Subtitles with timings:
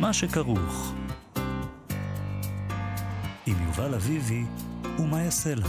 [0.00, 0.94] מה שכרוך.
[3.46, 4.44] עם יובל אביבי
[4.98, 5.66] ומה יעשה לה.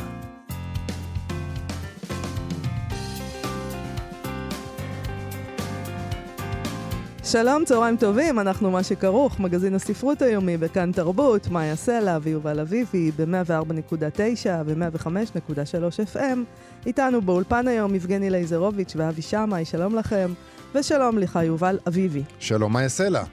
[7.24, 13.12] שלום, צהריים טובים, אנחנו מה שכרוך, מגזין הספרות היומי בכאן תרבות, מאיה סלע ויובל אביבי
[13.12, 16.38] ב-104.9 ו-105.3 FM.
[16.86, 20.34] איתנו באולפן היום יבגני לייזרוביץ' ואבי שמאי, שלום לכם,
[20.76, 22.24] ושלום לך יובל אביבי.
[22.40, 23.24] שלום, מאיה סלע.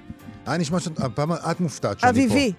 [0.46, 2.18] היה נשמע שהפעם את מופתעת שאני פה.
[2.34, 2.52] אביבי.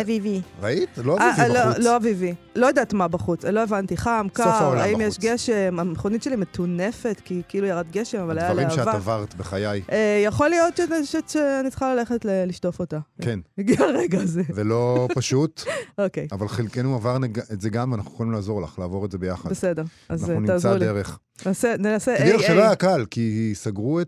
[0.00, 0.40] אביבי.
[0.62, 0.88] ראית?
[1.04, 1.84] לא אה, אביבי לא- בחוץ.
[1.84, 2.34] לא אביבי.
[2.56, 5.18] לא יודעת מה בחוץ, לא הבנתי, חם, קר, האם יש.
[5.18, 8.70] גשם, המכונית שלי מטונפת, כי כאילו ירד גשם, אבל היה להבה.
[8.70, 9.82] שאת עברת בחיי.
[9.92, 12.98] אה, יכול להיות שאני צריכה ללכת לשטוף אותה.
[13.22, 13.40] כן.
[13.58, 14.42] הגיע הרגע הזה.
[14.52, 15.62] זה לא פשוט,
[15.98, 17.16] אוקיי, אבל חלקנו עבר
[17.52, 19.50] את זה גם, ואנחנו יכולים לעזור לך, לעבור את זה ביחד.
[19.50, 19.82] בסדר.
[20.08, 20.78] אז אנחנו אה, נמצא תעזרו לי.
[20.86, 21.18] דרך.
[21.46, 22.66] נעשה, נעשה תדעי לך איי שלא איי.
[22.66, 24.02] היה קל, כי סגרו אה,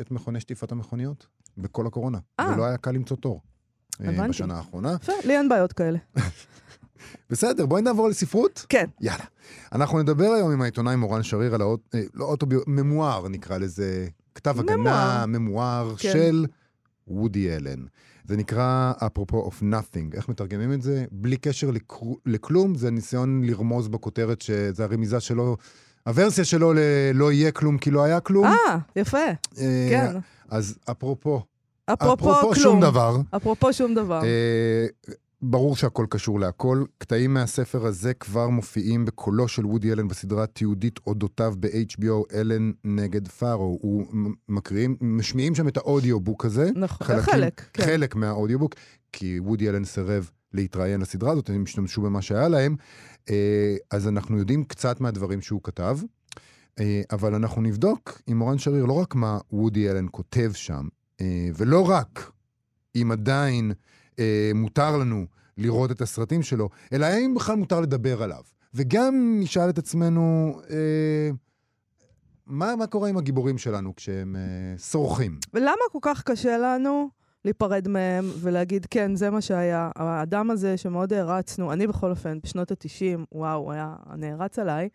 [0.00, 1.26] את מכוני שטיפת המכוניות
[1.60, 2.18] בכל הקורונה.
[2.40, 2.52] אה.
[2.54, 3.40] ולא היה קל למצוא תור.
[4.00, 4.28] אה, הבנתי.
[4.28, 4.96] בשנה האחרונה.
[5.02, 5.98] יפה, לי אין בעיות כאלה.
[7.30, 8.66] בסדר, בואי נעבור לספרות.
[8.68, 9.24] כן, יאללה.
[9.72, 11.94] אנחנו נדבר היום עם העיתונאי מורן שריר על האוט...
[11.94, 12.60] אה, לא אוטוביו...
[12.66, 14.08] ממואר נקרא לזה.
[14.34, 16.12] כתב הגנה, ממואר כן.
[16.12, 16.46] של
[17.08, 17.84] וודי אלן.
[18.24, 20.16] זה נקרא אפרופו of nothing.
[20.16, 21.04] איך מתרגמים את זה?
[21.12, 22.00] בלי קשר לכ...
[22.26, 25.56] לכלום, זה ניסיון לרמוז בכותרת שזה הרמיזה שלו,
[26.06, 28.46] הוורסיה שלו ל"לא יהיה כלום כי לא היה כלום".
[28.46, 29.18] אה, יפה,
[29.58, 30.16] אה, כן.
[30.48, 31.42] אז אפרופו,
[31.92, 32.54] אפרופו כלום.
[32.54, 33.16] שום דבר.
[33.36, 34.22] אפרופו שום דבר.
[34.24, 34.86] אה,
[35.42, 36.84] ברור שהכל קשור להכל.
[36.98, 43.28] קטעים מהספר הזה כבר מופיעים בקולו של וודי אלן בסדרה תיעודית אודותיו ב-HBO, אלן נגד
[43.28, 43.78] פארו.
[43.82, 44.06] הוא
[44.48, 46.70] מקריאים, משמיעים שם את האודיובוק הזה.
[46.76, 47.82] נכון, חלקים- חלק, כן.
[47.84, 48.74] חלק מהאודיובוק,
[49.12, 52.76] כי וודי אלן סירב להתראיין לסדרה הזאת, הם השתמשו במה שהיה להם.
[53.30, 55.98] אה, אז אנחנו יודעים קצת מהדברים שהוא כתב,
[56.80, 60.88] אה, אבל אנחנו נבדוק עם מורן שריר לא רק מה וודי אלן כותב שם,
[61.54, 62.30] ולא רק
[62.96, 63.72] אם עדיין
[64.18, 65.26] אה, מותר לנו
[65.58, 68.42] לראות את הסרטים שלו, אלא האם בכלל מותר לדבר עליו.
[68.74, 71.30] וגם נשאל את עצמנו, אה,
[72.46, 75.38] מה, מה קורה עם הגיבורים שלנו כשהם אה, סורחים?
[75.54, 77.08] ולמה כל כך קשה לנו
[77.44, 79.90] להיפרד מהם ולהגיד, כן, זה מה שהיה.
[79.96, 84.88] האדם הזה שמאוד הערצנו, אני בכל אופן, בשנות ה-90, וואו, הוא היה נערץ עליי,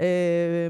[0.00, 0.68] אה,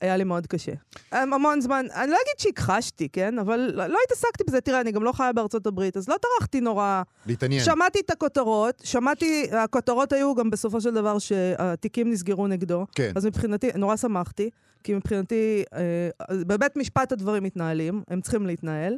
[0.00, 0.72] היה לי מאוד קשה.
[1.12, 3.38] המון זמן, אני לא אגיד שהכחשתי, כן?
[3.38, 4.60] אבל לא, לא התעסקתי בזה.
[4.60, 7.02] תראה, אני גם לא חיה בארצות הברית, אז לא טרחתי נורא.
[7.26, 7.64] להתעניין.
[7.64, 12.86] שמעתי את הכותרות, שמעתי, הכותרות היו גם בסופו של דבר שהתיקים נסגרו נגדו.
[12.94, 13.12] כן.
[13.14, 14.50] אז מבחינתי, נורא שמחתי,
[14.84, 18.94] כי מבחינתי, אה, בבית משפט הדברים מתנהלים, הם צריכים להתנהל,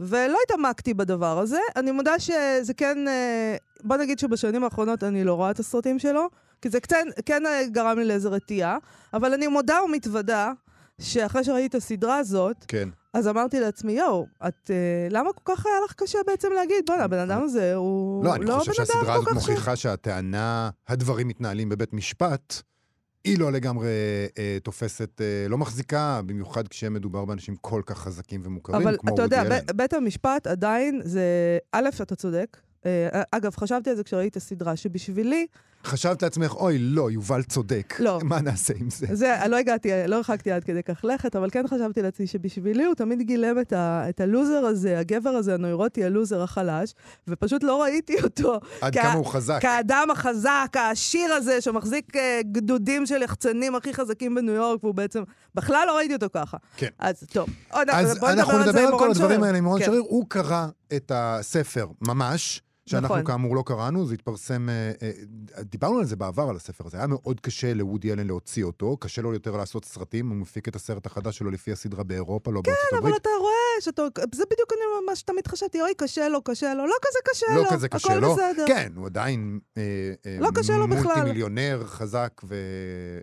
[0.00, 1.58] ולא התעמקתי בדבר הזה.
[1.76, 6.28] אני מודה שזה כן, אה, בוא נגיד שבשנים האחרונות אני לא רואה את הסרטים שלו,
[6.62, 8.78] כי זה כן, כן אה, גרם לי לאיזו רתיעה,
[9.14, 10.52] אבל אני מודה ומתוודה
[11.00, 12.88] שאחרי שראיתי את הסדרה הזאת, כן.
[13.14, 14.76] אז אמרתי לעצמי, יואו, את, אה,
[15.10, 18.44] למה כל כך היה לך קשה בעצם להגיד, בוא'נה, הבן אדם הזה הוא לא, אני
[18.44, 19.32] לא חושב שהסדרה הזאת כך...
[19.32, 22.62] ש- מוכיחה שהטענה, הדברים מתנהלים בבית משפט,
[23.24, 23.88] היא לא לגמרי
[24.38, 29.22] אה, תופסת, אה, לא מחזיקה, במיוחד כשמדובר באנשים כל כך חזקים ומוכרים, אבל כמו אתה
[29.22, 29.66] יודע, וודי אלן.
[29.66, 31.24] ב- בית המשפט עדיין זה...
[31.72, 32.56] א', אתה צודק.
[32.86, 35.46] אה, אגב, חשבתי על זה כשראיתי את הסדרה, שבשבילי,
[35.84, 37.94] חשבת לעצמך, אוי, לא, יובל צודק.
[38.00, 38.18] לא.
[38.22, 39.06] מה נעשה עם זה?
[39.12, 42.94] זה, לא הגעתי, לא הרחקתי עד כדי כך לכת, אבל כן חשבתי לעצמי שבשבילי הוא
[42.94, 46.94] תמיד גילם את, ה, את הלוזר הזה, הגבר הזה, הנוירוטי, הלוזר החלש,
[47.28, 49.58] ופשוט לא ראיתי אותו עד כ- כמה הוא חזק.
[49.62, 55.22] כאדם החזק, העשיר הזה, שמחזיק אה, גדודים של יחצנים הכי חזקים בניו יורק, והוא בעצם,
[55.54, 56.56] בכלל לא ראיתי אותו ככה.
[56.76, 56.88] כן.
[56.98, 59.42] אז טוב, עוד, אז אנחנו נדבר על כל הדברים.
[59.42, 59.86] האלה עם אורון כן.
[59.86, 60.02] שריר.
[60.08, 62.62] הוא קרא את הספר ממש.
[62.86, 63.26] שאנחנו נכון.
[63.26, 65.10] כאמור לא קראנו, זה התפרסם, אה, אה,
[65.62, 66.96] דיברנו על זה בעבר, על הספר הזה.
[66.96, 70.76] היה מאוד קשה לוודי אלן להוציא אותו, קשה לו יותר לעשות סרטים, הוא מפיק את
[70.76, 73.22] הסרט החדש שלו לפי הסדרה באירופה, לא בארצות כן, אבל הברית.
[73.22, 74.02] אתה רואה שאתה...
[74.34, 76.86] זה בדיוק אני- מה שתמיד חשבתי, אוי, קשה לו, קשה לו.
[76.86, 78.34] לא כזה קשה לו, לא כזה קשה הכל לו.
[78.34, 78.64] בסדר.
[78.66, 79.82] כן, הוא עדיין אה,
[80.26, 81.02] אה, לא קשה לו בכלל.
[81.02, 82.54] מולטי מיליונר חזק ו,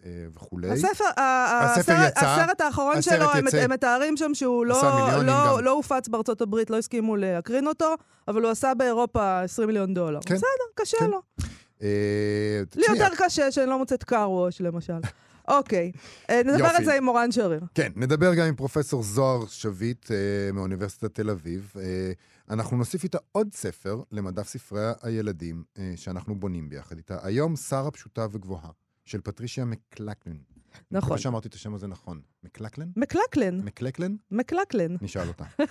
[0.05, 0.71] אה, וכולי.
[0.71, 3.57] הספר, הספר יצא, הסרט האחרון הסרט שלו, יצא.
[3.57, 4.81] הם מתארים שם שהוא לא,
[5.23, 5.63] לא.
[5.63, 7.95] לא הופץ בארצות הברית, לא הסכימו להקרין אותו,
[8.27, 10.19] אבל הוא עשה באירופה 20 מיליון דולר.
[10.25, 10.35] כן.
[10.35, 11.09] בסדר, קשה כן.
[11.09, 11.21] לו.
[11.81, 11.87] אה,
[12.75, 12.85] לי.
[12.89, 14.93] יותר קשה שאני לא מוצאת קארוש, למשל.
[15.47, 15.91] אוקיי,
[16.29, 16.75] אה, נדבר יופי.
[16.77, 17.61] על זה עם מורן שריר.
[17.73, 21.73] כן, נדבר גם עם פרופסור זוהר שביט אה, מאוניברסיטת תל אביב.
[21.79, 22.11] אה,
[22.49, 27.17] אנחנו נוסיף איתה עוד ספר למדף ספרי הילדים אה, שאנחנו בונים ביחד איתה.
[27.23, 28.69] היום שרה פשוטה וגבוהה,
[29.05, 30.31] של פטרישיה מקלקלן.
[30.31, 30.39] אני
[30.91, 31.07] נכון.
[31.07, 32.21] מקווה שאמרתי את השם הזה נכון.
[32.43, 32.87] מקלקלן?
[32.95, 34.15] מקלקלן, מקלקלן?
[34.31, 34.95] מקלקלן.
[35.01, 35.43] נשאל אותה.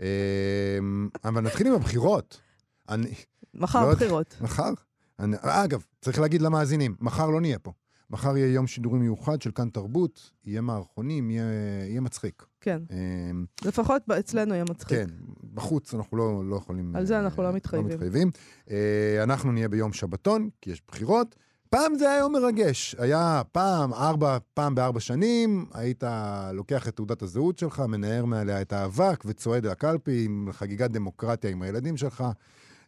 [0.00, 0.78] אה,
[1.24, 2.40] אבל נתחיל עם הבחירות.
[2.88, 3.14] אני,
[3.54, 3.94] מחר לא.
[3.94, 4.36] בחירות.
[4.40, 4.70] מחר?
[5.18, 7.72] אני, אגב, צריך להגיד למאזינים, מחר לא נהיה פה.
[8.10, 11.44] מחר יהיה יום שידורים מיוחד של כאן תרבות, יהיה מערכונים, יהיה,
[11.88, 12.46] יהיה מצחיק.
[12.60, 14.98] כן, אמ, לפחות אצלנו יהיה מצחיק.
[14.98, 15.06] כן,
[15.54, 16.96] בחוץ אנחנו לא, לא יכולים...
[16.96, 17.88] על זה אנחנו אה, לא מתחייבים.
[17.88, 18.30] לא מתחייבים.
[18.70, 21.36] אה, אנחנו נהיה ביום שבתון, כי יש בחירות.
[21.70, 22.94] פעם זה היה יום מרגש.
[22.98, 26.04] היה פעם, ארבע, פעם בארבע שנים, היית
[26.52, 31.62] לוקח את תעודת הזהות שלך, מנער מעליה את האבק וצועד לקלפי עם חגיגת דמוקרטיה עם
[31.62, 32.24] הילדים שלך.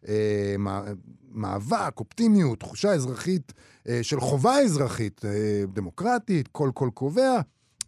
[0.09, 0.15] אה,
[0.59, 0.83] מא-
[1.33, 3.53] מאבק, אופטימיות, תחושה אזרחית
[3.89, 5.31] אה, של חובה אזרחית אה,
[5.73, 7.41] דמוקרטית, כל קול קובע.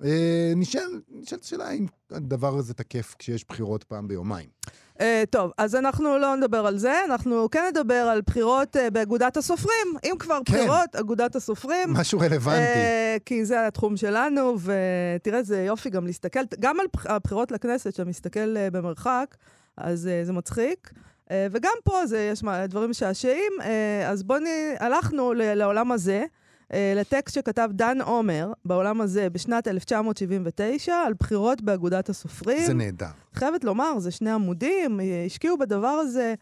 [0.05, 4.49] אה, נשאל, נשאלת שאלה אם הדבר הזה תקף כשיש בחירות פעם ביומיים.
[4.93, 9.37] Uh, טוב, אז אנחנו לא נדבר על זה, אנחנו כן נדבר על בחירות uh, באגודת
[9.37, 9.87] הסופרים.
[10.05, 10.53] אם כבר כן.
[10.55, 11.93] בחירות, אגודת הסופרים.
[11.93, 12.61] משהו רלוונטי.
[12.63, 17.95] אה, כי זה התחום שלנו, ותראה, זה יופי גם להסתכל, גם על בח- הבחירות לכנסת,
[17.95, 19.37] שאתה מסתכל אה, במרחק,
[19.77, 20.93] אז אה, זה מצחיק.
[21.33, 24.39] אה, וגם פה זה, יש מה- דברים משעשעים, אה, אז בואו.
[24.81, 26.25] הלכנו לעולם הזה,
[26.73, 32.67] אה, לטקסט שכתב דן עומר, בעולם הזה, בשנת 1979, על בחירות באגודת הסופרים.
[32.67, 33.07] זה נהדר.
[33.35, 36.35] חייבת לומר, זה שני עמודים, השקיעו בדבר הזה.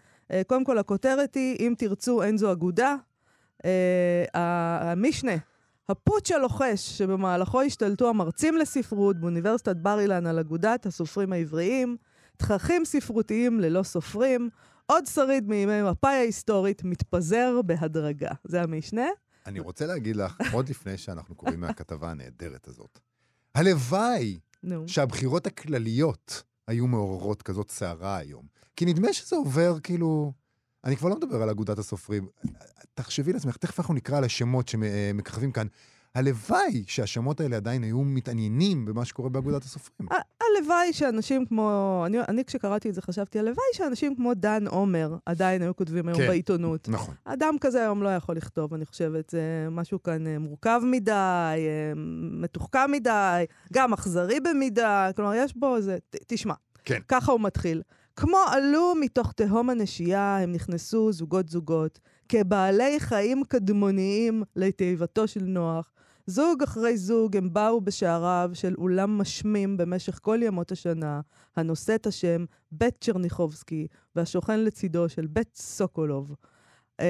[0.47, 2.97] קודם כל, הכותרת היא, אם תרצו, אין זו אגודה.
[4.35, 5.33] המשנה,
[5.89, 11.97] הפוטש הלוחש שבמהלכו השתלטו המרצים לספרות באוניברסיטת בר אילן על אגודת הסופרים העבריים,
[12.37, 14.51] תככים ספרותיים ללא סופרים,
[14.91, 18.31] עוד שריד מימי מפאי ההיסטורית מתפזר בהדרגה.
[18.45, 19.07] זה המשנה.
[19.47, 22.99] אני רוצה להגיד לך, עוד לפני שאנחנו קוראים מהכתבה הנהדרת הזאת,
[23.55, 24.89] הלוואי נו.
[24.89, 28.47] שהבחירות הכלליות היו מעוררות כזאת סערה היום.
[28.77, 30.33] כי נדמה שזה עובר כאילו...
[30.85, 32.29] אני כבר לא מדבר על אגודת הסופרים.
[32.95, 35.67] תחשבי לעצמך, תכף אנחנו נקרא על השמות שמככבים כאן.
[36.15, 40.09] הלוואי שהשמות האלה עדיין היו מתעניינים במה שקורה באגודת הסופרים.
[40.41, 45.63] הלוואי שאנשים כמו, אני, אני כשקראתי את זה חשבתי, הלוואי שאנשים כמו דן עומר עדיין
[45.63, 46.27] היו כותבים היום כן.
[46.27, 46.89] בעיתונות.
[46.89, 47.15] נכון.
[47.25, 49.31] אדם כזה היום לא יכול לכתוב, אני חושבת.
[49.31, 51.93] זה משהו כאן אה, מורכב מדי, אה,
[52.33, 55.99] מתוחכם מדי, גם אכזרי במידה, כלומר, יש בו איזה...
[56.27, 56.55] תשמע,
[56.85, 56.99] כן.
[57.09, 57.83] ככה הוא מתחיל.
[58.17, 61.99] כמו עלו מתוך תהום הנשייה, הם נכנסו זוגות-זוגות,
[62.29, 65.93] כבעלי חיים קדמוניים לתיבתו של נוח.
[66.27, 71.21] זוג אחרי זוג הם באו בשעריו של אולם משמים במשך כל ימות השנה,
[71.57, 73.87] הנושא את השם בית צ'רניחובסקי,
[74.17, 76.35] והשוכן לצידו של בית סוקולוב.
[77.01, 77.07] אה,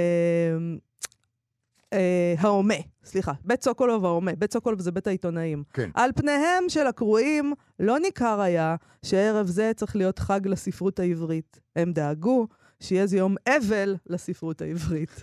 [1.93, 2.75] אה, ההומה,
[3.05, 5.63] סליחה, בית סוקולוב ההומה, בית סוקולוב זה בית העיתונאים.
[5.73, 5.91] כן.
[5.95, 11.61] על פניהם של הקרואים לא ניכר היה שערב זה צריך להיות חג לספרות העברית.
[11.77, 12.47] הם דאגו
[12.81, 15.23] שיהיה זה יום אבל לספרות העברית.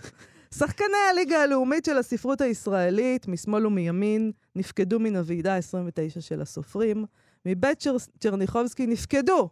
[0.54, 7.04] שחקני הליגה הלאומית של הספרות הישראלית, משמאל ומימין, נפקדו מן הוועידה ה-29 של הסופרים.
[7.46, 7.96] מבית צ'ר...
[8.20, 9.48] צ'רניחובסקי נפקדו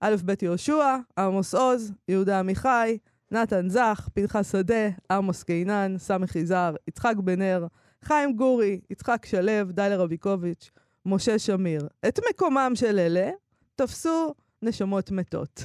[0.00, 2.98] א' ב' יהושע, עמוס עוז, יהודה עמיחי,
[3.30, 7.66] נתן זך, פנחס שדה, עמוס קינן, סמך יזהר, יצחק בן אר,
[8.02, 10.70] חיים גורי, יצחק שלו, דליה רביקוביץ',
[11.06, 11.88] משה שמיר.
[12.08, 13.30] את מקומם של אלה
[13.76, 15.64] תפסו נשמות מתות.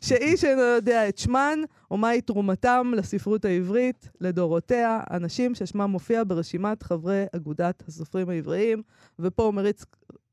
[0.00, 1.58] שאיש אינו יודע את שמן,
[1.90, 8.82] או מהי תרומתם לספרות העברית, לדורותיה, אנשים ששמם מופיע ברשימת חברי אגודת הסופרים העבריים,
[9.18, 9.84] ופה הוא מריץ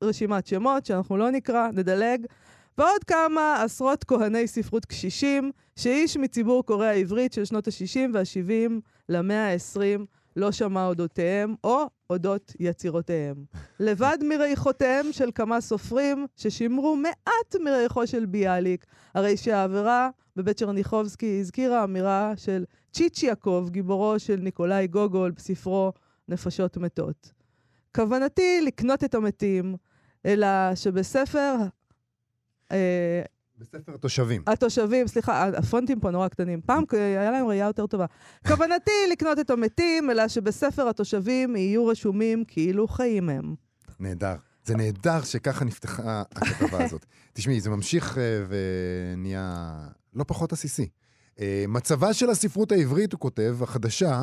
[0.03, 2.25] רשימת שמות שאנחנו לא נקרא, נדלג.
[2.77, 8.71] ועוד כמה עשרות כהני ספרות קשישים, שאיש מציבור קוראי העברית של שנות ה-60 וה-70
[9.09, 10.05] למאה ה-20
[10.35, 13.35] לא שמע אודותיהם, או אודות יצירותיהם.
[13.79, 21.83] לבד מריחותיהם של כמה סופרים ששימרו מעט מריחו של ביאליק, הרי שהעבירה בבית צ'רניחובסקי הזכירה
[21.83, 25.93] אמירה של צ'יצ'י יעקב, גיבורו של ניקולאי גוגול, בספרו
[26.27, 27.31] נפשות מתות.
[27.95, 29.75] כוונתי לקנות את המתים,
[30.25, 31.55] אלא שבספר...
[32.71, 33.21] אה,
[33.57, 34.41] בספר התושבים.
[34.47, 36.61] התושבים, סליחה, הפונטים פה נורא קטנים.
[36.61, 38.05] פעם היה להם ראייה יותר טובה.
[38.47, 43.55] כוונתי לקנות את המתים, אלא שבספר התושבים יהיו רשומים כאילו חיים הם.
[43.99, 44.35] נהדר.
[44.65, 47.05] זה נהדר שככה נפתחה הכתבה הזאת.
[47.33, 49.75] תשמעי, זה ממשיך אה, ונהיה
[50.13, 50.89] לא פחות עסיסי.
[51.39, 54.21] אה, מצבה של הספרות העברית, הוא כותב, החדשה,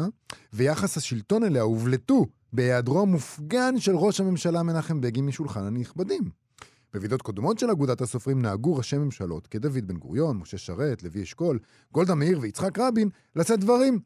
[0.53, 6.42] ויחס השלטון אליה הובלטו בהיעדרו המופגן של ראש הממשלה מנחם בגין משולחן הנכבדים.
[6.95, 11.59] בוועידות קודמות של אגודת הסופרים נהגו ראשי ממשלות כדוד בן גוריון, משה שרת, לוי אשכול,
[11.93, 14.01] גולדה מאיר ויצחק רבין לשאת דברים.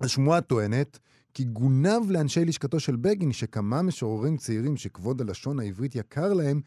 [0.00, 0.98] השמועה טוענת
[1.34, 6.60] כי גונב לאנשי לשכתו של בגין שכמה משוררים צעירים שכבוד הלשון העברית יקר להם,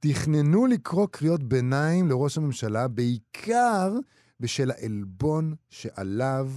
[0.00, 3.92] תכננו לקרוא קריאות ביניים לראש הממשלה, בעיקר
[4.40, 6.50] בשל העלבון שעליו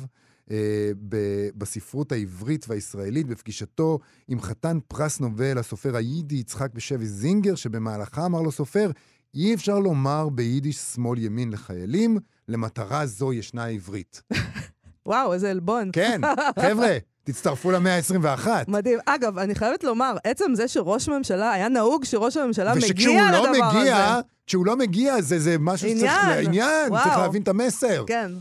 [1.56, 8.42] בספרות העברית והישראלית בפגישתו עם חתן פרס נובל, הסופר היידי יצחק בשבי זינגר, שבמהלכה אמר
[8.42, 8.92] לו סופר,
[9.36, 12.18] אי אפשר לומר ביידיש שמאל-ימין לחיילים,
[12.48, 14.22] למטרה זו ישנה העברית.
[15.06, 15.90] וואו, איזה עלבון.
[15.94, 16.22] כן,
[16.62, 18.48] חבר'ה, תצטרפו למאה ה-21.
[18.68, 19.00] מדהים.
[19.06, 23.70] אגב, אני חייבת לומר, עצם זה שראש ממשלה, היה נהוג שראש הממשלה מגיע לא לדבר
[23.70, 24.22] מגיע, הזה.
[24.48, 26.14] כשהוא לא מגיע, זה, זה משהו שצריך...
[26.24, 26.46] עניין.
[26.46, 26.90] עניין.
[27.04, 28.04] צריך להבין את המסר.
[28.08, 28.32] כן.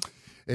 [0.50, 0.52] Uh,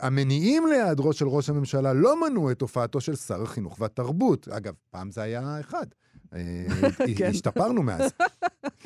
[0.00, 4.48] המניעים להיעדרו של ראש הממשלה לא מנעו את הופעתו של שר החינוך והתרבות.
[4.48, 5.86] אגב, פעם זה היה אחד.
[6.30, 6.34] Uh,
[7.18, 7.30] כן.
[7.30, 8.10] השתפרנו מאז.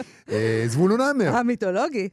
[0.01, 0.33] uh,
[0.67, 2.09] זבולון המר, המיתולוגי.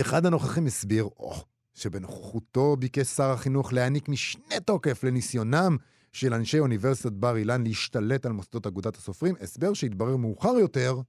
[0.00, 1.34] אחד הנוכחים הסביר oh,
[1.74, 5.76] שבנוכחותו ביקש שר החינוך להעניק משנה תוקף לניסיונם
[6.12, 11.00] של אנשי אוניברסיטת בר אילן להשתלט על מוסדות אגודת הסופרים, הסבר שהתברר מאוחר יותר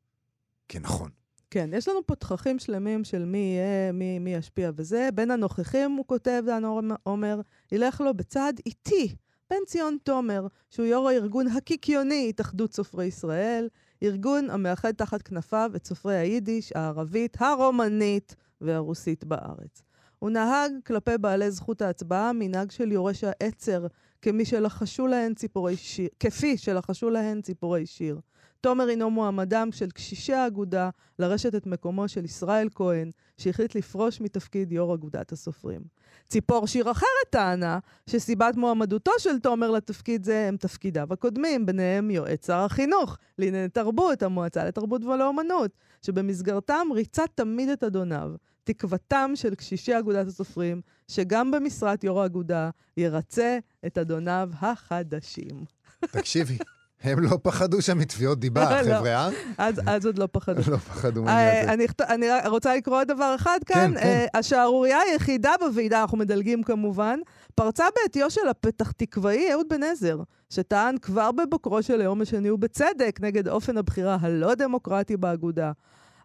[0.68, 1.19] כנכון.
[1.52, 5.10] כן, יש לנו פה תככים שלמים של מי יהיה, מי, מי ישפיע וזה.
[5.14, 6.64] בין הנוכחים, הוא כותב, דן
[7.04, 7.42] עומר,
[7.72, 9.16] ילך לו בצעד איטי.
[9.50, 13.68] בן ציון תומר, שהוא יו"ר הארגון הקיקיוני, התאחדות סופרי ישראל,
[14.04, 19.82] ארגון המאחד תחת כנפיו את סופרי היידיש, הערבית, הרומנית והרוסית בארץ.
[20.20, 23.88] הוא נהג כלפי בעלי זכות ההצבעה מנהג של יורש העצר,
[24.22, 28.20] כמי שלחשו להן ציפורי שיר, כפי שלחשו להן ציפורי שיר.
[28.62, 30.90] תומר הינו מועמדם של קשישי האגודה
[31.20, 35.82] לרשת את מקומו של ישראל כהן, שהחליט לפרוש מתפקיד יו"ר אגודת הסופרים.
[36.28, 42.48] ציפור שיר אחרת טענה שסיבת מועמדותו של תומר לתפקיד זה הם תפקידיו הקודמים, ביניהם יועץ
[42.48, 48.32] שר החינוך לענייני תרבות, המועצה לתרבות ולאומנות, שבמסגרתם ריצה תמיד את אדוניו.
[48.64, 55.66] תקוותם של קשישי אגודת הסופרים, שגם במשרת יו"ר האגודה ירצה את אדוניו החדשים.
[56.02, 56.58] תקשיבי,
[57.04, 58.84] הם לא פחדו שם מתביעות דיבה, לא.
[58.84, 59.30] חבר'ה, אה?
[59.58, 60.72] אז, אז עוד לא פחדו.
[60.72, 62.14] לא פחדו אה, מהעניין הזה.
[62.14, 63.94] אני, רוצה לקרוא עוד דבר אחד כאן.
[63.94, 64.08] כן, כן.
[64.08, 67.20] אה, השערורייה היחידה בוועידה, אנחנו מדלגים כמובן,
[67.56, 73.20] פרצה בעטיו של הפתח תקוואי אהוד בן עזר, שטען כבר בבוקרו של היום השני ובצדק
[73.22, 75.72] נגד אופן הבחירה הלא דמוקרטי באגודה.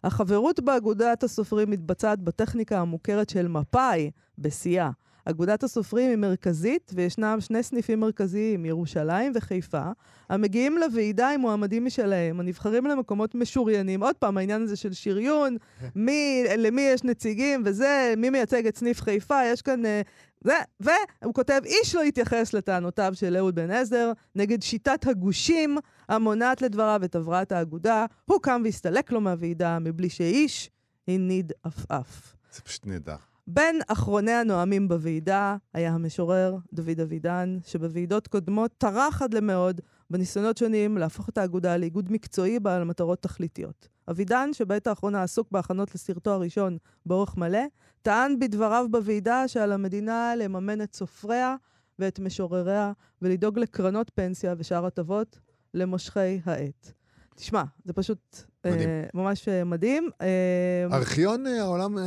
[0.03, 4.89] החברות באגודת הסופרים מתבצעת בטכניקה המוכרת של מפא"י, בשיאה.
[5.25, 9.83] אגודת הסופרים היא מרכזית, וישנם שני סניפים מרכזיים, ירושלים וחיפה,
[10.29, 14.03] המגיעים לוועידה עם מועמדים משלהם, הנבחרים למקומות משוריינים.
[14.03, 15.57] עוד פעם, העניין הזה של שריון,
[15.95, 19.85] מי, למי יש נציגים וזה, מי מייצג את סניף חיפה, יש כאן...
[19.85, 20.01] אה,
[20.43, 25.77] זה, והוא כותב, איש לא התייחס לטענותיו של אהוד בן עזר נגד שיטת הגושים
[26.09, 28.05] המונעת לדבריו את הבראת האגודה.
[28.25, 30.69] הוא קם והסתלק לו מהוועידה מבלי שאיש
[31.07, 32.35] הניד עפעף.
[32.53, 33.34] זה פשוט נהדר.
[33.47, 40.97] בין אחרוני הנואמים בוועידה היה המשורר דוד אבידן, שבוועידות קודמות טרח עד למאוד בניסיונות שונים
[40.97, 43.87] להפוך את האגודה לאיגוד מקצועי בעל מטרות תכליתיות.
[44.09, 47.63] אבידן, שבעת האחרונה עסוק בהכנות לסרטו הראשון באורך מלא,
[48.01, 51.55] טען בדבריו בוועידה שעל המדינה לממן את סופריה
[51.99, 55.39] ואת משורריה ולדאוג לקרנות פנסיה ושאר הטבות
[55.73, 56.91] למושכי העט.
[57.35, 58.89] תשמע, זה פשוט מדהים.
[58.89, 60.09] אה, ממש אה, מדהים.
[60.21, 62.03] אה, ארכיון אה, העולם, אה,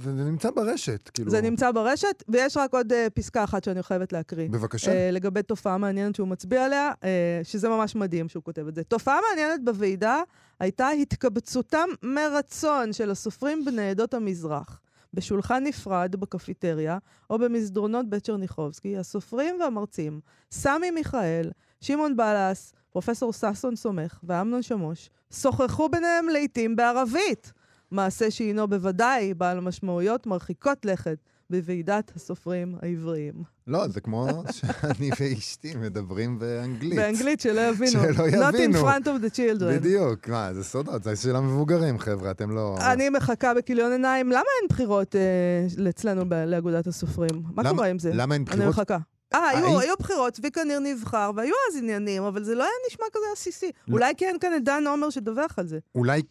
[0.00, 1.30] זה זה נמצא ברשת, כאילו.
[1.30, 4.48] זה נמצא ברשת, ויש רק עוד uh, פסקה אחת שאני חייבת להקריא.
[4.48, 4.90] בבקשה.
[4.90, 7.04] Uh, לגבי תופעה מעניינת שהוא מצביע עליה, uh,
[7.42, 8.84] שזה ממש מדהים שהוא כותב את זה.
[8.84, 10.22] תופעה מעניינת בוועידה
[10.60, 14.80] הייתה התקבצותם מרצון של הסופרים בני עדות המזרח.
[15.14, 16.98] בשולחן נפרד בקפיטריה
[17.30, 21.50] או במסדרונות בית צ'רניחובסקי, הסופרים והמרצים, סמי מיכאל,
[21.80, 27.52] שמעון בלס, פרופסור ששון סומך ואמנון שמוש, שוחחו ביניהם לעיתים בערבית.
[27.90, 31.16] מעשה שהינו בוודאי בעל משמעויות מרחיקות לכת
[31.50, 33.34] בוועידת הסופרים העבריים.
[33.66, 36.96] לא, זה כמו שאני ואשתי מדברים באנגלית.
[36.96, 37.90] באנגלית שלא יבינו.
[37.90, 38.88] שלא Not in יבינו.
[38.88, 39.78] front of the children.
[39.78, 42.76] בדיוק, מה, זה סודות, זה של המבוגרים, חבר'ה, אתם לא...
[42.92, 44.28] אני מחכה בכיליון עיניים.
[44.30, 47.42] למה אין בחירות אה, אצלנו לאגודת הסופרים?
[47.54, 48.10] מה קורה עם זה?
[48.14, 48.74] למה אין אני בחירות?
[48.74, 48.98] מחכה.
[49.34, 53.06] אה, היו, היו בחירות, צביקה ניר נבחר, והיו אז עניינים, אבל זה לא היה נשמע
[53.12, 53.70] כזה עסיסי.
[53.88, 53.94] לא.
[53.94, 55.78] אולי כי אין כאן את דן עומר שדווח על זה.
[55.94, 56.22] אולי,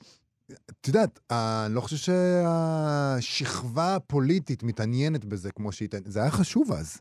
[0.51, 5.89] את יודעת, אה, אני לא חושב שהשכבה הפוליטית מתעניינת בזה כמו שהיא...
[6.05, 6.97] זה היה חשוב אז.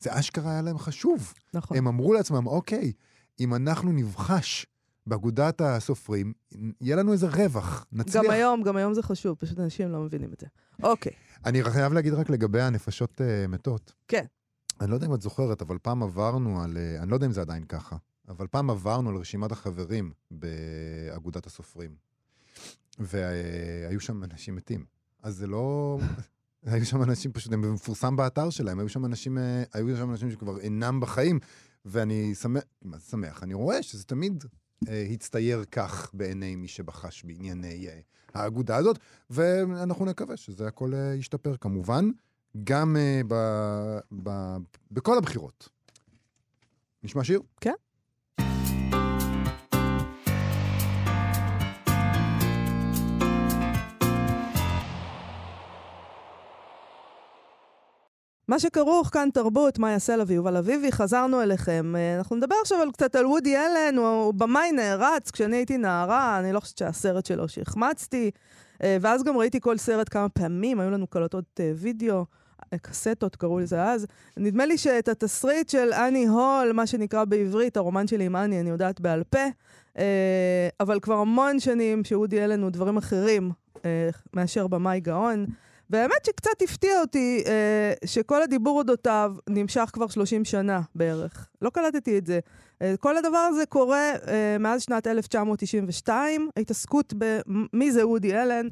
[0.00, 1.34] זה אשכרה היה להם חשוב.
[1.54, 1.76] נכון.
[1.76, 2.92] הם אמרו לעצמם, אוקיי,
[3.40, 4.66] אם אנחנו נבחש
[5.06, 6.32] באגודת הסופרים,
[6.80, 8.24] יהיה לנו איזה רווח, נצליח.
[8.24, 10.46] גם היום, גם היום זה חשוב, פשוט אנשים לא מבינים את זה.
[10.82, 11.12] אוקיי.
[11.46, 13.92] אני חייב להגיד רק לגבי הנפשות uh, מתות.
[14.08, 14.24] כן.
[14.80, 16.76] אני לא יודע אם את זוכרת, אבל פעם עברנו על...
[16.76, 17.96] Uh, אני לא יודע אם זה עדיין ככה,
[18.28, 21.94] אבל פעם עברנו על רשימת החברים באגודת הסופרים.
[22.98, 24.84] והיו שם אנשים מתים.
[25.22, 25.98] אז זה לא...
[26.66, 30.30] היו שם אנשים פשוט, זה מפורסם באתר שלהם, היו שם אנשים, אה, היו שם אנשים
[30.30, 31.38] שכבר אינם בחיים,
[31.84, 33.42] ואני שמח, מה זה שמח?
[33.42, 34.44] אני רואה שזה תמיד
[34.88, 38.00] אה, הצטייר כך בעיני מי שבחש בענייני אה,
[38.34, 38.98] האגודה הזאת,
[39.30, 42.10] ואנחנו נקווה שזה הכל אה, ישתפר כמובן,
[42.64, 43.34] גם אה, ב,
[44.22, 44.56] ב,
[44.90, 45.68] בכל הבחירות.
[47.02, 47.40] נשמע שיר?
[47.60, 47.72] כן.
[58.48, 61.94] מה שכרוך, כאן תרבות, מאיה סלע ויובל אביבי, חזרנו אליכם.
[61.96, 65.78] אה, אנחנו נדבר עכשיו על, קצת על וודי אלן, הוא, הוא במאי נערץ כשאני הייתי
[65.78, 68.30] נערה, אני לא חושבת שהסרט שלו שהחמצתי.
[68.82, 72.24] אה, ואז גם ראיתי כל סרט כמה פעמים, היו לנו קלטות וידאו,
[72.82, 74.06] קסטות קראו לזה אז.
[74.36, 78.70] נדמה לי שאת התסריט של אני הול, מה שנקרא בעברית, הרומן שלי עם אני, אני
[78.70, 79.98] יודעת בעל פה,
[80.80, 83.50] אבל כבר המון שנים שוודי אלן הוא דברים אחרים
[84.34, 85.46] מאשר במאי גאון.
[85.90, 91.48] והאמת שקצת הפתיע אותי אה, שכל הדיבור אודותיו נמשך כבר 30 שנה בערך.
[91.62, 92.40] לא קלטתי את זה.
[92.82, 98.70] אה, כל הדבר הזה קורה אה, מאז שנת 1992, ההתעסקות במי זה וודי אלן, אה,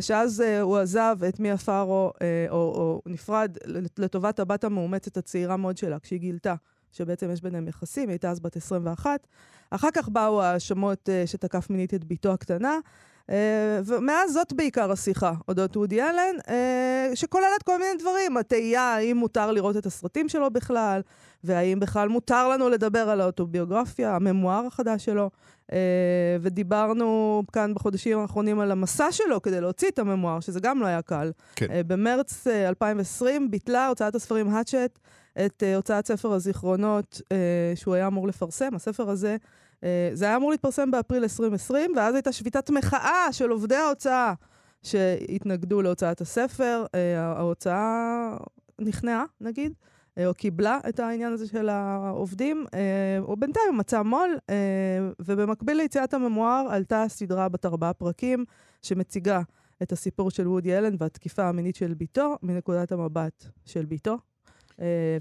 [0.00, 3.56] שאז אה, הוא עזב את מיה פארו, אה, או, או נפרד
[3.98, 6.54] לטובת הבת המאומצת הצעירה מאוד שלה, כשהיא גילתה
[6.92, 9.26] שבעצם יש ביניהם יחסים, היא הייתה אז בת 21.
[9.70, 12.78] אחר כך באו האשמות אה, שתקף מינית את בתו הקטנה.
[13.20, 13.32] Uh,
[13.84, 18.36] ומאז זאת בעיקר השיחה אודות וודי אלן, uh, שכוללת כל מיני דברים.
[18.36, 21.00] התהייה האם מותר לראות את הסרטים שלו בכלל,
[21.44, 25.30] והאם בכלל מותר לנו לדבר על האוטוביוגרפיה, הממואר החדש שלו.
[25.70, 25.72] Uh,
[26.40, 31.02] ודיברנו כאן בחודשים האחרונים על המסע שלו כדי להוציא את הממואר, שזה גם לא היה
[31.02, 31.32] קל.
[31.56, 31.66] כן.
[31.66, 34.98] Uh, במרץ uh, 2020 ביטלה הוצאת הספרים האצ'ט
[35.46, 37.20] את הוצאת ספר הזיכרונות
[37.74, 38.74] שהוא היה אמור לפרסם.
[38.74, 39.36] הספר הזה
[39.84, 44.34] אה, זה היה אמור להתפרסם באפריל 2020, ואז הייתה שביתת מחאה של עובדי ההוצאה
[44.82, 46.84] שהתנגדו להוצאת הספר.
[46.94, 48.36] אה, ההוצאה
[48.78, 49.89] נכנעה, נגיד, אה,
[50.26, 52.66] או קיבלה את העניין הזה של העובדים,
[53.18, 54.38] או בינתיים מצא מו"ל,
[55.20, 58.44] ובמקביל ליציאת הממואר עלתה סדרה בת ארבעה פרקים
[58.82, 59.40] שמציגה
[59.82, 64.16] את הסיפור של וודי אלן והתקיפה המינית של ביתו, מנקודת המבט של ביתו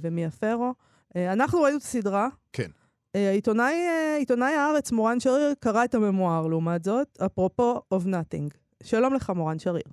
[0.02, 0.74] ומיה פרו.
[1.16, 2.28] אנחנו ראינו את הסדרה.
[2.54, 2.70] כן.
[3.16, 8.58] אה, עיתונאי, אה, עיתונאי הארץ, מורן שריר, קרא את הממואר, לעומת זאת, אפרופו of nothing.
[8.84, 9.84] שלום לך, מורן שריר.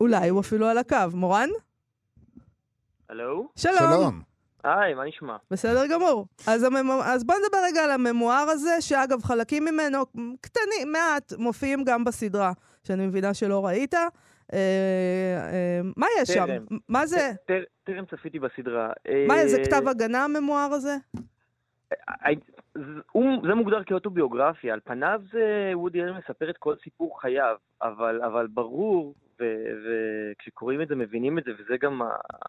[0.00, 0.96] אולי הוא אפילו על הקו.
[1.14, 1.48] מורן?
[3.08, 3.48] הלו?
[3.56, 3.76] שלום.
[3.78, 4.20] שלום.
[4.64, 5.36] היי, מה נשמע?
[5.50, 6.26] בסדר גמור.
[6.48, 6.90] אז, הממ...
[6.90, 9.98] אז בוא נדבר רגע על הממואר הזה, שאגב, חלקים ממנו,
[10.40, 12.52] קטנים, מעט, מופיעים גם בסדרה,
[12.84, 13.94] שאני מבינה שלא ראית.
[13.94, 14.08] אה,
[14.52, 16.46] אה, מה יש שם?
[16.88, 17.32] מה זה?
[17.84, 18.92] טרם צפיתי בסדרה.
[19.28, 20.96] מה, זה כתב הגנה הממואר הזה?
[23.42, 28.46] זה מוגדר כאוטוביוגרפיה, על פניו זה וודי אלן מספר את כל סיפור חייו, אבל, אבל
[28.46, 32.02] ברור, וכשקוראים את זה מבינים את זה, וזה גם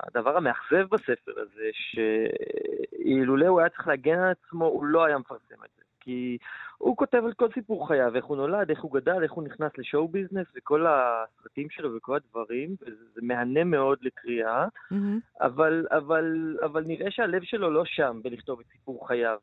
[0.03, 5.63] הדבר המאכזב בספר הזה, שאילולא הוא היה צריך להגן על עצמו, הוא לא היה מפרסם
[5.65, 5.83] את זה.
[5.99, 6.37] כי
[6.77, 9.71] הוא כותב על כל סיפור חייו, איך הוא נולד, איך הוא גדל, איך הוא נכנס
[9.77, 14.95] לשואו ביזנס, וכל הסרטים שלו וכל הדברים, וזה מהנה מאוד לקריאה, mm-hmm.
[15.41, 19.37] אבל, אבל, אבל נראה שהלב שלו לא שם בלכתוב את סיפור חייו,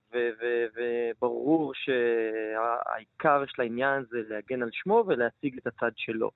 [0.76, 6.30] וברור שהעיקר של העניין זה להגן על שמו ולהציג את הצד שלו.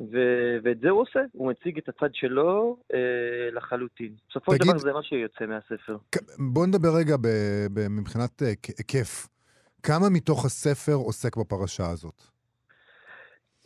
[0.00, 4.14] ו- ואת זה הוא עושה, הוא מציג את הצד שלו אה, לחלוטין.
[4.30, 5.96] בסופו של דבר זה מה שיוצא מהספר.
[6.38, 9.26] בוא נדבר רגע ב- ב- מבחינת היקף.
[9.26, 9.38] Uh,
[9.82, 12.22] כמה מתוך הספר עוסק בפרשה הזאת?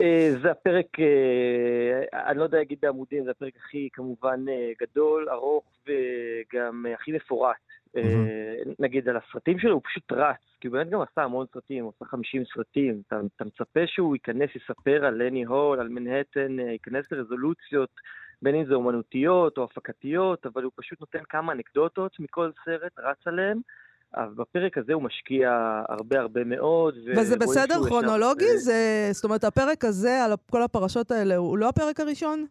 [0.01, 5.29] אה, זה הפרק, אה, אני לא יודע להגיד בעמודים, זה הפרק הכי כמובן אה, גדול,
[5.29, 7.55] ארוך וגם הכי מפורט.
[7.95, 8.69] Mm-hmm.
[8.79, 11.93] נגיד על הסרטים שלו, הוא פשוט רץ, כי הוא באמת גם עשה המון סרטים, הוא
[11.95, 13.01] עשה 50 סרטים.
[13.07, 17.89] אתה, אתה מצפה שהוא ייכנס, יספר על לני הול, על מנהטן, ייכנס לרזולוציות,
[18.41, 23.17] בין אם זה אומנותיות או הפקתיות, אבל הוא פשוט נותן כמה אנקדוטות מכל סרט, רץ
[23.25, 23.61] עליהם.
[24.13, 25.49] אז בפרק הזה הוא משקיע
[25.89, 26.95] הרבה הרבה מאוד.
[27.15, 28.45] וזה בסדר כרונולוגי?
[28.45, 28.57] ישב...
[28.57, 32.45] זה, זאת אומרת, הפרק הזה, על כל הפרשות האלה, הוא לא הפרק הראשון?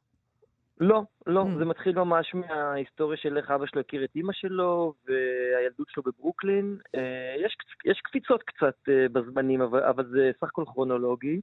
[0.81, 1.43] לא, לא.
[1.43, 1.59] Mm.
[1.59, 6.77] זה מתחיל ממש מההיסטוריה של איך אבא שלו הכיר את אימא שלו, והילדות שלו בברוקלין.
[6.95, 11.41] אה, יש, יש קפיצות קצת אה, בזמנים, אבל, אבל זה סך הכל כרונולוגי.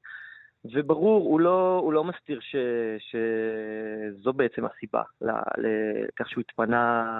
[0.66, 2.56] וברור, הוא לא, הוא לא מסתיר ש,
[3.00, 7.14] שזו בעצם הסיבה לכך שהוא התפנה,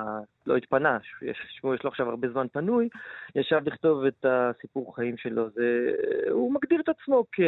[0.48, 1.38] לא התפנה, יש,
[1.76, 2.90] יש לו עכשיו הרבה זמן פנוי,
[3.36, 5.50] ישב לכתוב את הסיפור חיים שלו.
[5.50, 5.92] זה,
[6.32, 7.40] הוא מגדיר את עצמו כ...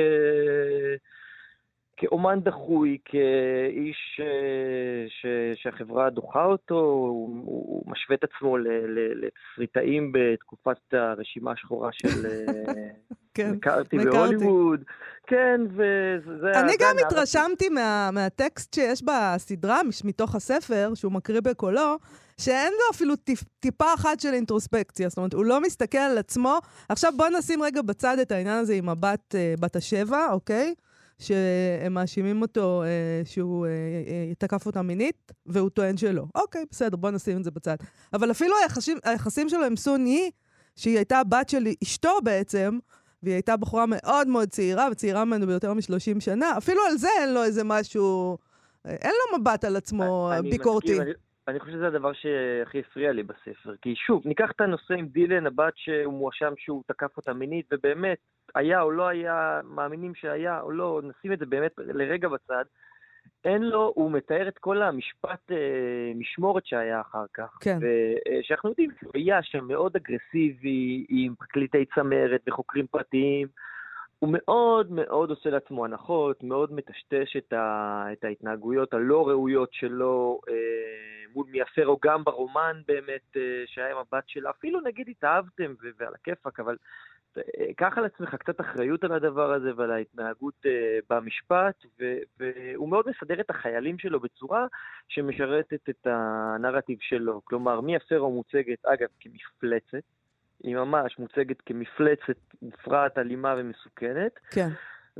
[2.01, 5.25] כאומן דחוי, כאיש אה, ש,
[5.61, 12.63] שהחברה דוחה אותו, הוא, הוא משווה את עצמו לתסריטאים בתקופת הרשימה השחורה של אה,
[13.33, 14.83] כן, מקארתי בהוליווד.
[15.27, 16.51] כן, וזה...
[16.59, 21.97] אני גם התרשמתי מה, מהטקסט שיש בסדרה, מתוך הספר, שהוא מקריא בקולו,
[22.37, 25.09] שאין לו אפילו טיפ, טיפה אחת של אינטרוספקציה.
[25.09, 26.59] זאת אומרת, הוא לא מסתכל על עצמו.
[26.89, 30.73] עכשיו בוא נשים רגע בצד את העניין הזה עם הבת, uh, בת השבע, אוקיי?
[31.21, 36.25] שהם מאשימים אותו אה, שהוא אה, אה, תקף אותה מינית, והוא טוען שלא.
[36.35, 37.75] אוקיי, בסדר, בוא נשים את זה בצד.
[38.13, 40.31] אבל אפילו היחסים, היחסים שלו עם סון יי,
[40.75, 42.79] שהיא הייתה הבת של אשתו בעצם,
[43.23, 47.33] והיא הייתה בחורה מאוד מאוד צעירה, וצעירה ממנו ביותר מ-30 שנה, אפילו על זה אין
[47.33, 48.37] לו איזה משהו
[48.85, 50.91] אין לו מבט על עצמו אני ביקורתי.
[50.91, 51.13] מסכים,
[51.47, 53.75] אני- חושב שזה הדבר שהכי הפריע לי בספר.
[53.81, 58.17] כי שוב, ניקח את הנושא עם דילן, הבת שהוא מואשם שהוא תקף אותה מינית, ובאמת,
[58.55, 62.63] היה או לא היה, מאמינים שהיה או לא, נשים את זה באמת לרגע בצד.
[63.45, 65.57] אין לו, הוא מתאר את כל המשפט אה,
[66.15, 67.57] משמורת שהיה אחר כך.
[67.61, 67.77] כן.
[67.81, 73.47] ושאנחנו יודעים שהוא היה שם מאוד אגרסיבי, עם פרקליטי צמרת וחוקרים פרטיים.
[74.21, 80.41] הוא מאוד מאוד עושה לעצמו הנחות, מאוד מטשטש את, ה, את ההתנהגויות הלא ראויות שלו
[80.49, 80.53] אה,
[81.33, 84.49] מול מיאפרו, גם ברומן באמת, אה, שהיה עם הבת שלה.
[84.49, 86.77] אפילו נגיד התאהבתם ו- ועל הכיפאק, אבל
[87.37, 87.43] אה,
[87.77, 93.05] קח על עצמך קצת אחריות על הדבר הזה ועל ההתנהגות אה, במשפט, ו- והוא מאוד
[93.09, 94.65] מסדר את החיילים שלו בצורה
[95.07, 97.41] שמשרתת את הנרטיב שלו.
[97.43, 100.20] כלומר, מיאפרו מוצגת, אגב, כמפלצת.
[100.63, 104.69] היא ממש מוצגת כמפלצת מופרעת, אלימה ומסוכנת, כן.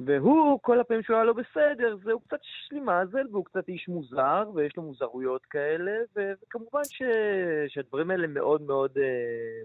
[0.07, 4.43] והוא, כל הפעמים שהוא היה לא בסדר, זה הוא קצת שלימזל, והוא קצת איש מוזר,
[4.55, 7.01] ויש לו מוזרויות כאלה, ו- וכמובן ש...
[7.67, 9.03] שהדברים האלה מאוד מאוד אה,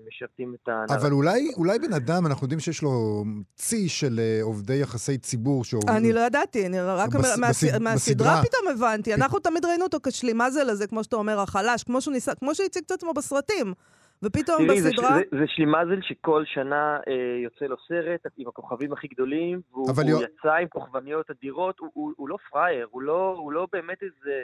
[0.09, 0.97] משרתים את הנרטיב.
[0.97, 5.65] אבל אולי, אולי בן אדם, אנחנו יודעים שיש לו צי של אה, עובדי יחסי ציבור
[5.65, 5.97] שעובדים...
[5.97, 8.43] אני לא ידעתי, אני רק בס- מה- בס- מהסדרה בסדרה.
[8.43, 9.15] פתאום הבנתי.
[9.15, 12.67] אנחנו תמיד ראינו אותו כשלימזל הזה, כמו שאתה אומר, החלש, כמו שהוא ניסה, כמו שהוא
[12.67, 13.75] הציג את עצמו בסרטים.
[14.23, 15.17] ופתאום תראי, זה, בסדרה...
[15.17, 20.05] זה, זה שלימזל שכל שנה אה, יוצא לו סרט עם הכוכבים הכי גדולים, והוא הוא
[20.11, 24.03] יו- יצא עם כוכבניות אדירות, הוא, הוא, הוא לא פראייר, הוא לא, הוא לא באמת
[24.03, 24.43] איזה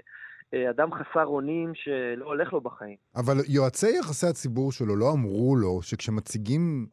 [0.54, 2.96] אה, אדם חסר אונים שלא הולך לו בחיים.
[3.16, 6.86] אבל יועצי יחסי הציבור שלו לא אמרו לו שכשמציגים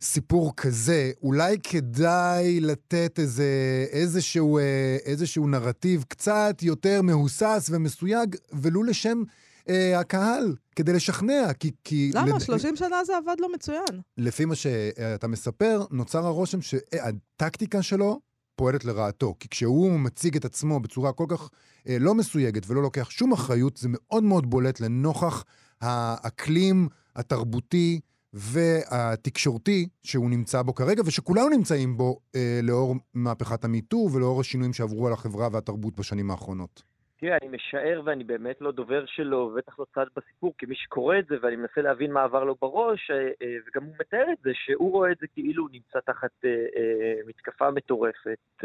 [0.00, 3.44] סיפור כזה, אולי כדאי לתת איזה,
[3.92, 9.22] איזשהו, אה, איזשהו נרטיב קצת יותר מהוסס ומסויג, ולו לשם
[9.68, 11.52] אה, הקהל, כדי לשכנע.
[11.58, 12.26] כי, כי למה?
[12.34, 14.00] לד- 30 שנה זה עבד לו מצוין.
[14.18, 18.20] לפי מה שאתה מספר, נוצר הרושם שהטקטיקה שלו
[18.56, 19.34] פועלת לרעתו.
[19.40, 21.48] כי כשהוא מציג את עצמו בצורה כל כך
[21.88, 25.44] אה, לא מסויגת ולא לוקח שום אחריות, זה מאוד מאוד בולט לנוכח
[25.80, 28.00] האקלים התרבותי
[28.32, 35.06] והתקשורתי שהוא נמצא בו כרגע, ושכולנו נמצאים בו אה, לאור מהפכת המיטו ולאור השינויים שעברו
[35.06, 36.82] על החברה והתרבות בשנים האחרונות.
[37.18, 41.26] תראה, אני משער ואני באמת לא דובר שלו, ובטח לא צד בסיפור, כמי שקורא את
[41.26, 44.50] זה ואני מנסה להבין מה עבר לו בראש, אה, אה, וגם הוא מתאר את זה,
[44.54, 48.64] שהוא רואה את זה כאילו הוא נמצא תחת אה, מתקפה מטורפת,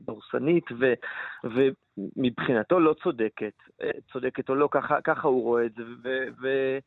[0.00, 0.92] דורסנית, ו,
[1.44, 3.54] ומבחינתו לא צודקת,
[4.12, 6.08] צודקת או לא, ככה, ככה הוא רואה את זה, ו...
[6.42, 6.78] ו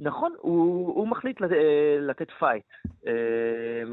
[0.00, 1.50] נכון, הוא, הוא מחליט לת,
[2.00, 2.64] לתת fight.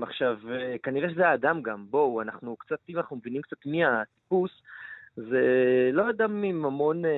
[0.01, 4.51] עכשיו, אה, כנראה שזה האדם גם, בואו, אנחנו קצת, אם אנחנו מבינים קצת מי הטיפוס,
[5.17, 5.41] זה
[5.93, 7.05] לא אדם עם המון...
[7.05, 7.11] אה,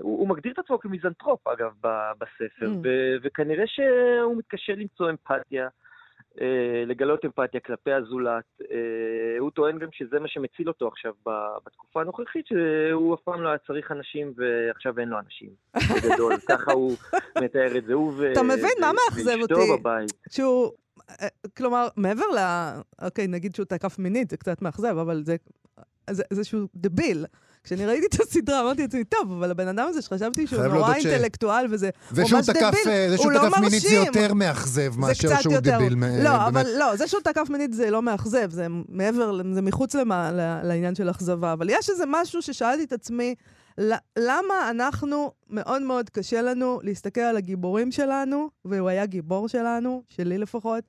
[0.00, 2.78] הוא, הוא מגדיר את עצמו כמיזנטרופ, אגב, ב- בספר, Mm.
[2.84, 5.68] ו- וכנראה שהוא מתקשה למצוא אמפתיה,
[6.40, 6.46] אה,
[6.86, 8.44] לגלות אמפתיה כלפי הזולת.
[8.70, 8.76] אה,
[9.38, 13.48] הוא טוען גם שזה מה שמציל אותו עכשיו ב- בתקופה הנוכחית, שהוא אף פעם לא
[13.48, 15.48] היה צריך אנשים ועכשיו אין לו אנשים.
[15.76, 16.96] בגדול, ככה הוא
[17.42, 17.92] מתאר את זה.
[17.94, 19.54] הוא ו- אתה מבין מה מאכזב אותי?
[19.80, 20.12] בבית.
[20.30, 20.70] שהוא,
[21.56, 22.38] כלומר, מעבר ל...
[23.02, 25.36] אוקיי, נגיד שהוא תקף מינית, זה קצת מאכזב, אבל זה,
[26.10, 27.26] זה, זה שהוא דביל.
[27.64, 31.00] כשאני ראיתי את הסדרה, אמרתי לעצמי, טוב, אבל הבן אדם הזה שחשבתי שהוא נורא להודות
[31.00, 33.82] ש- אינטלקטואל וזה זה שהוא ממש תקף, דביל, אה, זה שהוא הוא לא תקף מינית
[33.82, 34.06] זה מרשים.
[34.14, 35.76] יותר מאכזב מאשר שהוא יותר.
[35.76, 35.94] דביל.
[35.94, 36.46] מ- לא, באמת.
[36.48, 40.30] אבל לא, זה שהוא תקף מינית זה לא מאכזב, זה מעבר, זה מחוץ למה,
[40.64, 41.52] לעניין של אכזבה.
[41.52, 43.34] אבל יש איזה משהו ששאלתי את עצמי,
[44.18, 50.38] למה אנחנו, מאוד מאוד קשה לנו להסתכל על הגיבורים שלנו, והוא היה גיבור שלנו, שלי
[50.38, 50.84] לפחות,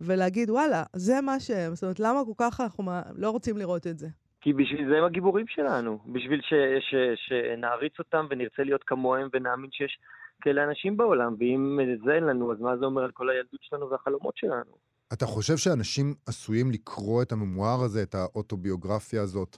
[0.00, 1.74] ולהגיד, וואלה, זה מה שהם.
[1.74, 2.82] זאת אומרת, למה כל כך אנחנו
[3.16, 4.08] לא רוצים לראות את זה?
[4.40, 6.52] כי בשביל זה הם הגיבורים שלנו, בשביל ש,
[6.90, 9.98] ש, שנעריץ אותם ונרצה להיות כמוהם ונאמין שיש
[10.40, 13.90] כאלה אנשים בעולם, ואם זה אין לנו, אז מה זה אומר על כל הילדות שלנו
[13.90, 14.72] והחלומות שלנו?
[15.12, 19.56] אתה חושב שאנשים עשויים לקרוא את הממואר הזה, את האוטוביוגרפיה הזאת,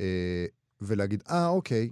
[0.00, 0.44] אה,
[0.80, 1.90] ולהגיד, אה, אוקיי,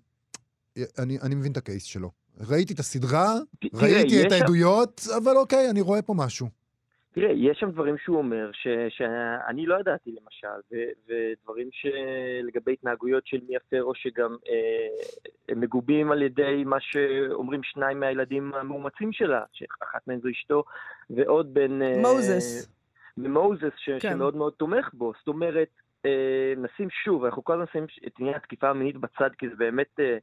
[0.98, 2.10] אני, אני מבין את הקייס שלו.
[2.50, 3.34] ראיתי את הסדרה,
[3.74, 6.46] ראיתי את שם- העדויות, אבל אוקיי, אני רואה פה משהו.
[7.12, 10.76] תראה, יש שם דברים שהוא אומר ש, שאני לא ידעתי למשל, ו,
[11.08, 18.54] ודברים שלגבי התנהגויות של מיה פרו שגם אה, מגובים על ידי מה שאומרים שניים מהילדים
[18.54, 20.64] המאומצים שלה, שאחת מהן זו אשתו,
[21.10, 21.82] ועוד בן...
[21.82, 22.68] אה, מוזס.
[23.16, 23.98] מוזס, ש, כן.
[24.00, 25.12] שמאוד מאוד תומך בו.
[25.18, 25.68] זאת אומרת,
[26.06, 26.10] אה,
[26.56, 30.16] נשים שוב, אנחנו כל הזמן שמים את עניין התקיפה המינית בצד, כי זה באמת אה,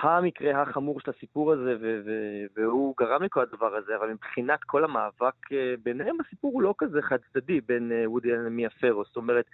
[0.00, 4.84] המקרה החמור של הסיפור הזה, ו- ו- והוא גרם לכל הדבר הזה, אבל מבחינת כל
[4.84, 9.04] המאבק אה, ביניהם, הסיפור הוא לא כזה חד צדדי בין אה, וודי אלן למיה פרו.
[9.04, 9.44] זאת אומרת,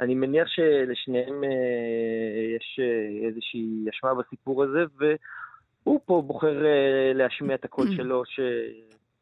[0.00, 2.80] אני מניח שלשניהם אה, יש
[3.26, 6.62] איזושהי אשמה בסיפור הזה, והוא פה בוחר
[7.14, 8.40] להשמיע את הקול שלו, ש...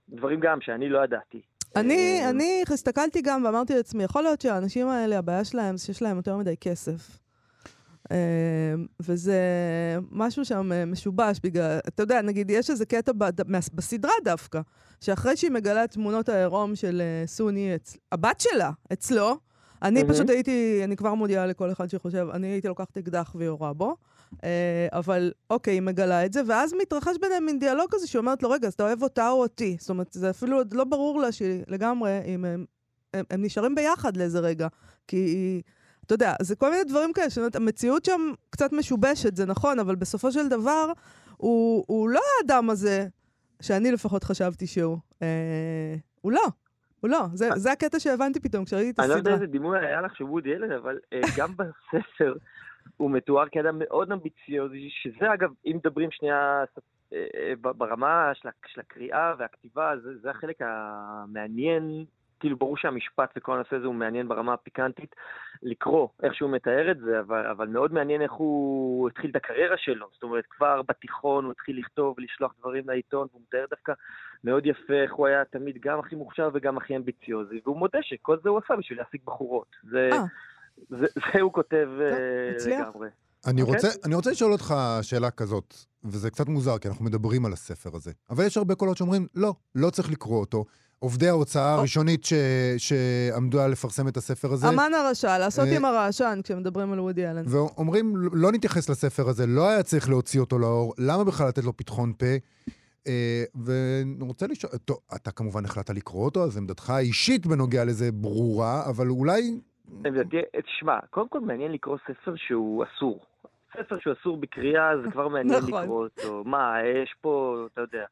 [0.08, 1.40] דברים גם שאני לא ידעתי.
[1.76, 6.36] אני, אני הסתכלתי גם ואמרתי לעצמי, יכול להיות שהאנשים האלה, הבעיה שלהם שיש להם יותר
[6.36, 7.25] מדי כסף.
[8.12, 8.16] אה,
[9.00, 9.40] וזה
[10.10, 13.12] משהו שם אה, משובש בגלל, אתה יודע, נגיד, יש איזה קטע
[13.74, 14.60] בסדרה דווקא,
[15.00, 17.76] שאחרי שהיא מגלה את תמונות העירום של אה, סוני.
[18.12, 19.36] הבת שלה, אצלו,
[19.82, 20.04] אני.
[20.08, 23.96] פשוט הייתי, אני כבר מודיעה לכל אחד שחושב, אני הייתי לוקחת אקדח ויורה בו,
[24.44, 28.50] אה, אבל אוקיי, היא מגלה את זה, ואז מתרחש ביניהם מין דיאלוג כזה שאומרת לו,
[28.50, 29.76] רגע, אז אתה אוהב אותה או אותי?
[29.80, 32.64] זאת אומרת, זה אפילו עוד לא ברור לה שהיא לגמרי, אם הם,
[33.14, 34.68] הם, הם נשארים ביחד לאיזה רגע,
[35.08, 35.62] כי היא...
[36.06, 39.78] אתה יודע, זה כל מיני דברים כאלה, זאת אומרת, המציאות שם קצת משובשת, זה נכון,
[39.78, 40.92] אבל בסופו של דבר,
[41.36, 43.06] הוא, הוא לא האדם הזה,
[43.62, 44.98] שאני לפחות חשבתי שהוא.
[45.22, 46.44] אה, הוא לא,
[47.00, 47.26] הוא לא.
[47.34, 49.34] זה, זה הקטע שהבנתי פתאום כשראיתי את אני לא יודע הסדרה.
[49.34, 52.34] איזה דימוי היה לך של וודי אלן, אבל אה, גם בספר
[52.96, 56.64] הוא מתואר כאדם מאוד אמביציוזי, שזה אגב, אם מדברים שנייה
[57.60, 62.04] ב- ברמה של של הקריאה והכתיבה, זה, זה החלק המעניין.
[62.40, 65.14] כאילו ברור שהמשפט וכל הנושא הזה הוא מעניין ברמה הפיקנטית
[65.62, 69.76] לקרוא איך שהוא מתאר את זה, אבל, אבל מאוד מעניין איך הוא התחיל את הקריירה
[69.78, 70.06] שלו.
[70.12, 73.92] זאת אומרת, כבר בתיכון הוא התחיל לכתוב ולשלוח דברים לעיתון, והוא מתאר דווקא
[74.44, 78.36] מאוד יפה איך הוא היה תמיד גם הכי מוכשר וגם הכי אמביציוזי, והוא מודה שכל
[78.42, 79.76] זה הוא עשה בשביל להשיג בחורות.
[79.82, 80.24] זה, אה.
[80.88, 82.78] זה, זה הוא כותב אה.
[82.78, 83.08] לגמרי.
[83.46, 83.74] אני אוקיי.
[83.74, 87.90] רוצה, אני רוצה לשאול אותך שאלה כזאת, וזה קצת מוזר, כי אנחנו מדברים על הספר
[87.96, 88.12] הזה.
[88.30, 90.64] אבל יש הרבה קולות שאומרים, לא, לא צריך לקרוא אותו.
[90.98, 91.74] עובדי ההוצאה.
[91.74, 92.32] הראשונית ש...
[92.78, 97.26] שעמדו על לפרסם את הספר הזה, אמן הרשע, לעשות אה, עם הרעשן כשמדברים על וודי
[97.26, 97.42] אלן.
[97.46, 101.76] ואומרים, לא נתייחס לספר הזה, לא היה צריך להוציא אותו לאור, למה בכלל לתת לו
[101.76, 102.26] פתחון פה?
[103.06, 108.12] אה, ואני רוצה לשאול, טוב, אתה כמובן החלטת לקרוא אותו, אז עמדתך האישית בנוגע לזה
[108.12, 109.60] ברורה, אבל אולי...
[110.04, 113.20] עמדתי- תשמע, קודם כל מעניין לקרוא ספר שהוא אסור.
[113.72, 115.82] ספר שהוא אסור בקריאה, זה כבר מעניין נכון.
[115.82, 116.42] לקרוא אותו.
[116.44, 118.04] מה, יש פה, אתה יודע.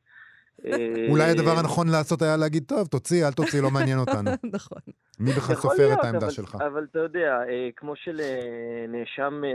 [0.67, 4.31] אה, אולי הדבר הנכון לעשות היה להגיד, טוב, תוציא, אל תוציא, לא מעניין אותנו.
[4.57, 4.79] נכון.
[5.21, 6.57] מי בכלל סופר את העמדה שלך?
[6.67, 9.53] אבל אתה יודע, אה, כמו שלנאשם אה,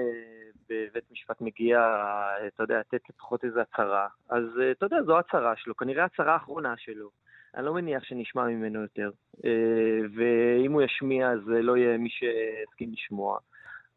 [0.69, 5.19] בבית משפט מגיע, אה, אתה יודע, לתת לפחות איזו הצהרה, אז אה, אתה יודע, זו
[5.19, 7.09] הצהרה שלו, כנראה הצהרה האחרונה שלו.
[7.55, 9.11] אני לא מניח שנשמע ממנו יותר.
[9.45, 13.37] אה, ואם הוא ישמיע, אז אה, לא יהיה מי שיסכים לשמוע.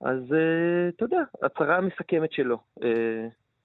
[0.01, 2.59] אז אה, אתה יודע, הצהרה המסכמת שלו.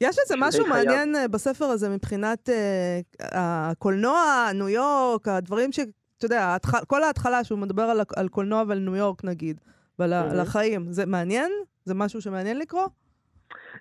[0.02, 0.76] יש איזה משהו חייב.
[0.86, 3.00] מעניין אה, בספר הזה מבחינת אה,
[3.32, 4.22] הקולנוע,
[4.54, 5.80] ניו יורק, הדברים ש...
[6.18, 9.62] אתה יודע, ההתח- כל ההתחלה שהוא מדבר על, על קולנוע ועל ניו יורק נגיד,
[10.00, 10.32] ועל Mhm.
[10.32, 11.52] על החיים, זה מעניין?
[11.86, 12.88] זה משהו שמעניין לקרוא?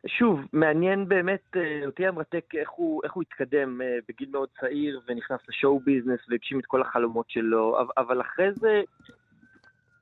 [0.07, 5.01] שוב, מעניין באמת, אה, אותי היה מרתק איך הוא, איך הוא התקדם בגיל מאוד צעיר
[5.09, 8.83] ונכנס לשואו ביזנס והגשים את כל החלומות שלו, אבל, אחרי זה,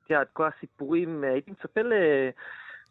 [0.04, 1.80] את יודעת, כל הסיפורים, הייתי מצפה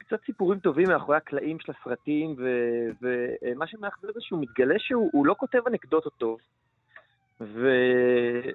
[0.03, 5.25] לקצת סיפורים טובים מאחורי הקלעים של הסרטים, ו- ומה שמאכזב זה שהוא מתגלה שהוא הוא
[5.25, 6.37] לא כותב אנקדוטות טוב.
[7.41, 7.67] ו...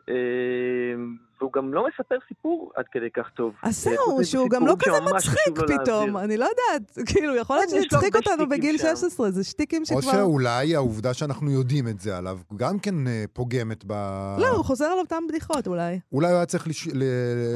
[0.09, 0.95] אה,
[1.41, 3.55] והוא גם לא מספר סיפור עד כדי כך טוב.
[3.63, 6.17] אז אה, זהו, שהוא גם לא כזה מצחיק פתאום.
[6.17, 8.85] אני לא יודעת, כאילו, יכול להיות שהצחיק הרבה אותנו בגיל שם.
[8.97, 10.13] 16, זה שטיקים או שכבר...
[10.13, 13.93] שאולי העובדה שאנחנו יודעים את זה עליו גם כן אה, פוגמת ב...
[14.39, 16.01] לא, הוא חוזר על אותן בדיחות אולי.
[16.13, 16.89] אולי הוא היה צריך לש...
[16.89, 17.05] ל...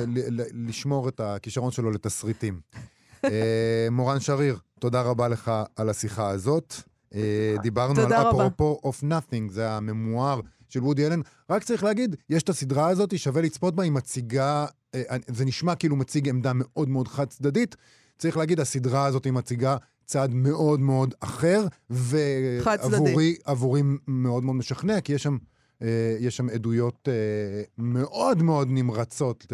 [0.07, 0.41] ל...
[0.41, 0.69] ל...
[0.69, 2.61] לשמור את הכישרון שלו לתסריטים.
[3.25, 6.75] אה, מורן שריר, תודה רבה לך על השיחה הזאת.
[7.15, 8.13] אה, דיברנו על.
[8.13, 11.21] אפרופו of nothing, זה הממואר של וודי אלן.
[11.51, 15.75] רק צריך להגיד, יש את הסדרה הזאת, שווה לצפות בה, היא מציגה, אה, זה נשמע
[15.75, 17.77] כאילו מציג עמדה מאוד מאוד חד צדדית.
[18.19, 21.67] צריך להגיד, הסדרה הזאת היא מציגה צעד מאוד מאוד אחר.
[21.91, 25.37] ועבורי עבורי מאוד מאוד משכנע, כי יש שם,
[26.21, 27.09] יש שם עדויות
[27.79, 29.47] מאוד מאוד נמרצות,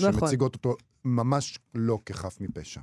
[0.00, 0.20] נכון.
[0.20, 0.76] שמציגות אותו
[1.16, 2.80] ממש לא כחף מפשע.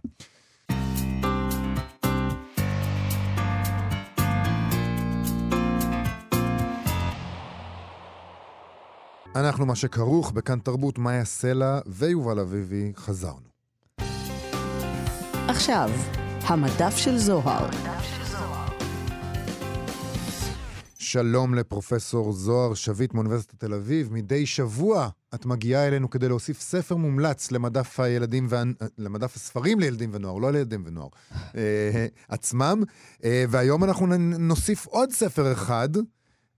[9.35, 13.49] אנחנו מה שכרוך בכאן תרבות, מאיה סלע ויובל אביבי, חזרנו.
[15.47, 15.89] עכשיו,
[16.43, 17.69] המדף של זוהר.
[20.97, 24.13] שלום לפרופסור זוהר שביט מאוניברסיטת תל אביב.
[24.13, 28.57] מדי שבוע את מגיעה אלינו כדי להוסיף ספר מומלץ למדף הילדים, וה...
[28.97, 31.07] למדף הספרים לילדים ונוער, לא לילדים ונוער,
[31.57, 32.77] אה, עצמם.
[33.25, 34.05] אה, והיום אנחנו
[34.39, 35.89] נוסיף עוד ספר אחד.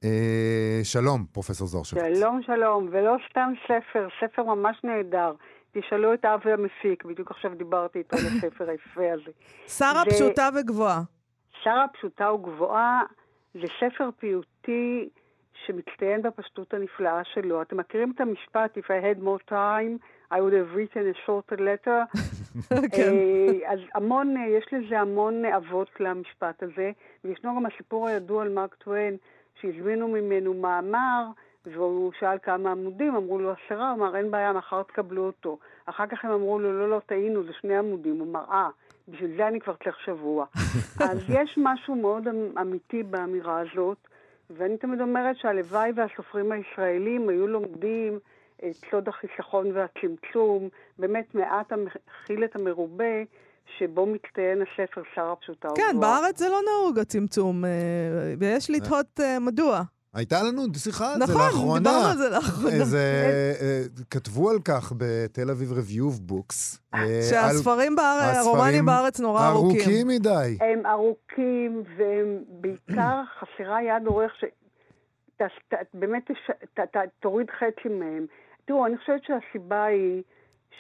[0.04, 2.04] אה, שלום, פרופסור זוהר שביט.
[2.16, 5.32] שלום, שלום, ולא סתם ספר, ספר ממש נהדר.
[5.72, 9.32] תשאלו את אבי המפיק, בדיוק עכשיו דיברתי איתו על הספר היפה הזה.
[9.68, 11.02] שרה פשוטה וגבוהה.
[11.64, 13.02] שרה פשוטה וגבוהה
[13.54, 15.10] זה ספר פיוטי
[15.66, 17.62] שמצטיין בפשטות הנפלאה שלו.
[17.62, 20.00] אתם מכירים את המשפט, If I had more time,
[20.32, 22.20] I would have written a shorter letter?
[22.96, 23.12] כן.
[23.14, 26.92] אה, אז המון, אה, יש לזה המון אבות למשפט הזה,
[27.24, 29.18] וישנו גם הסיפור הידוע על מרק טוויין,
[29.62, 31.24] שהזמינו ממנו מאמר,
[31.66, 35.58] והוא שאל כמה עמודים, אמרו לו עשרה, הוא אמר, אין בעיה, מחר תקבלו אותו.
[35.86, 38.20] אחר כך הם אמרו לו, לא, לא, טעינו, זה שני עמודים.
[38.20, 38.70] הוא אמר, אה,
[39.08, 40.46] בשביל זה אני כבר צריך שבוע.
[41.12, 43.98] אז יש משהו מאוד אמ- אמיתי באמירה הזאת,
[44.50, 48.20] ואני תמיד אומרת שהלוואי והסופרים הישראלים היו לומדים
[48.58, 53.24] את סוד החיסכון והצמצום, באמת מעט המכיל את המרובה,
[53.78, 56.22] שבו מצטיין הספר שר הפשוטה כן, וגבוהה.
[56.22, 57.70] בארץ זה לא נהוג, הצמצום, אה,
[58.40, 59.82] ויש לתהות אה, מדוע.
[60.18, 61.80] הייתה לנו שיחה על זה נכון, לאחרונה.
[61.80, 62.76] דיברנו על זה לאחרונה.
[62.76, 62.98] איזה,
[63.62, 66.80] אה, כתבו על כך בתל אביב רביוב בוקס.
[66.94, 69.80] אה, על- שהספרים בארץ, הרומנים בארץ נורא ארוכים.
[69.82, 70.58] ארוכים מדי.
[70.62, 74.44] הם ארוכים, והם בעיקר חסרה יד עורך ש...
[75.94, 78.26] באמת תש, ת, ת, תוריד חצי מהם.
[78.66, 80.24] תראו, אני חושבת שהסיבה היא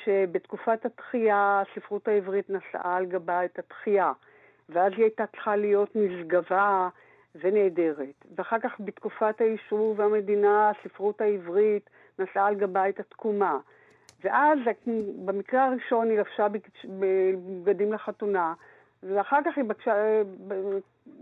[0.03, 4.11] שבתקופת התחייה הספרות העברית נשאה על גבה את התחייה,
[4.69, 6.89] ואז היא הייתה צריכה להיות נשגבה
[7.41, 8.25] ונהדרת.
[8.35, 13.57] ואחר כך בתקופת היישוב והמדינה, הספרות העברית נשאה על גבה את התקומה.
[14.23, 14.59] ואז
[15.25, 16.99] במקרה הראשון היא לבשה בגד-
[17.63, 18.53] בגדים לחתונה,
[19.03, 19.93] ואחר כך היא בקשה,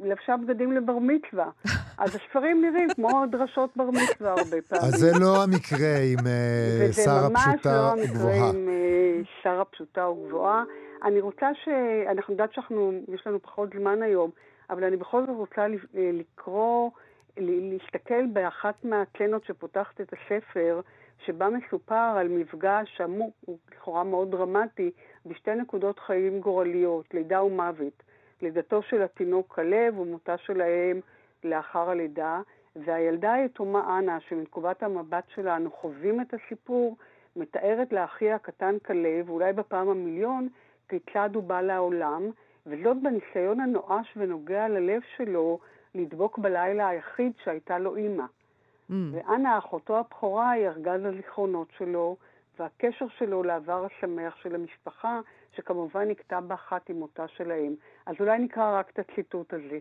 [0.03, 1.49] לבשה בגדים לבר מצווה.
[1.97, 4.85] אז הספרים נראים כמו דרשות בר מצווה הרבה פעמים.
[4.85, 8.49] אז זה לא המקרה עם אה, וזה שר ממש הפשוטה לא המקרה.
[8.49, 10.63] עם אה, שר הפשוטה וגבוהה.
[11.03, 11.67] אני רוצה ש...
[12.11, 14.29] אנחנו יודעת שאנחנו, יש לנו פחות זמן היום,
[14.69, 15.67] אבל אני בכל זאת רוצה אה,
[16.13, 16.91] לקרוא,
[17.37, 20.81] להסתכל באחת מהקנות שפותחת את הספר,
[21.25, 24.91] שבה מסופר על מפגש שאמור, הוא לכאורה מאוד דרמטי,
[25.25, 28.03] בשתי נקודות חיים גורליות, לידה ומוות.
[28.41, 30.99] לידתו של התינוק כלב ומותה של האם
[31.43, 32.41] לאחר הלידה,
[32.75, 36.97] והילדה היתומה אנה, שמנקודת המבט שלה אנו חווים את הסיפור,
[37.35, 40.47] מתארת לאחיה הקטן כלב, אולי בפעם המיליון,
[40.89, 42.29] כיצד הוא בא לעולם,
[42.65, 45.59] וזאת בניסיון הנואש ונוגע ללב שלו
[45.95, 48.23] לדבוק בלילה היחיד שהייתה לו אימא.
[48.23, 48.93] Mm.
[49.11, 52.17] ואנה, אחותו הבכורה, היא ארגז הזיכרונות שלו,
[52.59, 55.19] והקשר שלו לעבר השמח של המשפחה,
[55.55, 57.75] שכמובן נקטע באחת עם מותה של האם.
[58.05, 59.77] אז אולי נקרא רק את הציטוט הזה.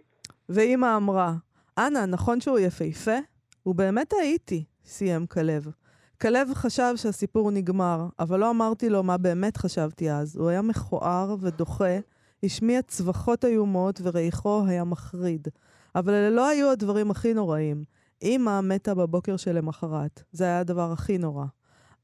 [0.48, 1.32] ואימא אמרה,
[1.78, 3.18] אנה, נכון שהוא יפהפה?
[3.66, 5.66] ובאמת הייתי, סיים כלב.
[6.22, 10.36] כלב חשב שהסיפור נגמר, אבל לא אמרתי לו מה באמת חשבתי אז.
[10.36, 11.98] הוא היה מכוער ודוחה,
[12.44, 15.48] השמיע צווחות איומות וריחו היה מחריד.
[15.94, 17.84] אבל אלה לא היו הדברים הכי נוראים.
[18.22, 20.22] אמא מתה בבוקר שלמחרת.
[20.32, 21.44] זה היה הדבר הכי נורא.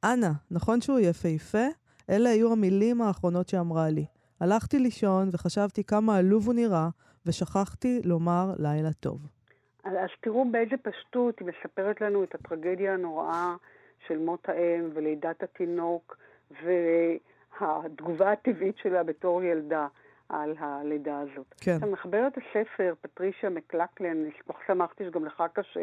[0.05, 1.67] אנה, נכון שהוא יפהפה?
[2.11, 4.05] אלה היו המילים האחרונות שאמרה לי.
[4.41, 6.89] הלכתי לישון וחשבתי כמה עלוב הוא נראה,
[7.27, 9.19] ושכחתי לומר לילה טוב.
[9.85, 13.55] אז, אז תראו באיזה פשטות היא מספרת לנו את הטרגדיה הנוראה
[14.07, 16.17] של מות האם ולידת התינוק
[17.61, 19.87] והתגובה הטבעית שלה בתור ילדה
[20.31, 21.55] על הלידה הזאת.
[21.61, 21.73] כן.
[21.75, 25.81] עכשיו, מחברת הספר, פטרישיה מקלאקלן, אני כל כך שמחתי שגם לך קשה,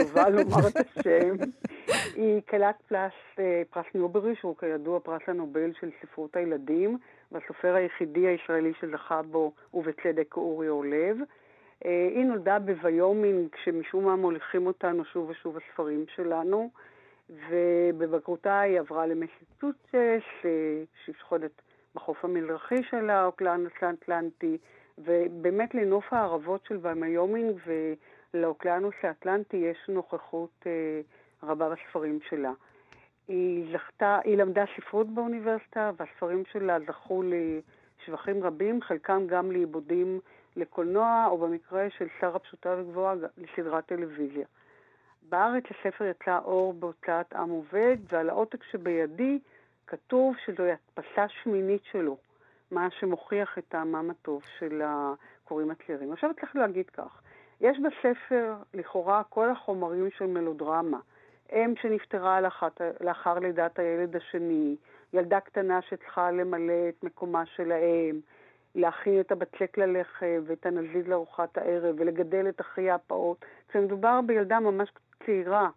[0.00, 1.34] יובל לומר את השם,
[2.20, 6.98] היא כלת פרס, אה, פרס ניוברי, שהוא כידוע פרס הנובל של ספרות הילדים,
[7.32, 11.16] והסופר הישראלי היחידי שזכה בו, ובצדק, אורי אורלב.
[11.84, 16.70] אה, היא נולדה בוויומינג, שמשום מה מוליכים אותנו שוב ושוב הספרים שלנו,
[17.30, 21.62] ובבגרותה היא עברה למסצ'וסטס, אה, שהיא שוכנת
[21.94, 24.58] בחוף המזרחי של האוקיינוס האטלנטי,
[24.98, 27.58] ובאמת לנוף הערבות של ויומינג
[28.34, 31.00] ולאוקיינוס האטלנטי יש נוכחות אה,
[31.42, 32.52] רבה בספרים שלה.
[33.28, 40.20] היא זכתה, היא למדה ספרות באוניברסיטה, והספרים שלה זכו לשבחים רבים, חלקם גם לעיבודים
[40.56, 44.46] לקולנוע, או במקרה של שר הפשוטה וגבוהה, לסדרת טלוויזיה.
[45.28, 49.38] בארץ הספר יצא אור בהוצאת עם עובד, ועל העותק שבידי
[49.90, 52.16] כתוב שזוהי הדפסה שמינית שלו,
[52.70, 56.12] מה שמוכיח את טעמם הטוב של הקוראים הצעירים.
[56.12, 57.22] עכשיו צריך להגיד כך,
[57.60, 60.98] יש בספר לכאורה כל החומרים של מלודרמה.
[61.52, 64.76] אם שנפטרה לאחת, לאחר לידת הילד השני,
[65.12, 68.20] ילדה קטנה שצריכה למלא את מקומה של האם,
[68.74, 73.44] להכין את הבצק ללחם ואת הנזיד לארוחת הערב ולגדל את אחיה הפעוט.
[73.68, 74.88] כשמדובר בילדה ממש
[75.26, 75.68] צעירה,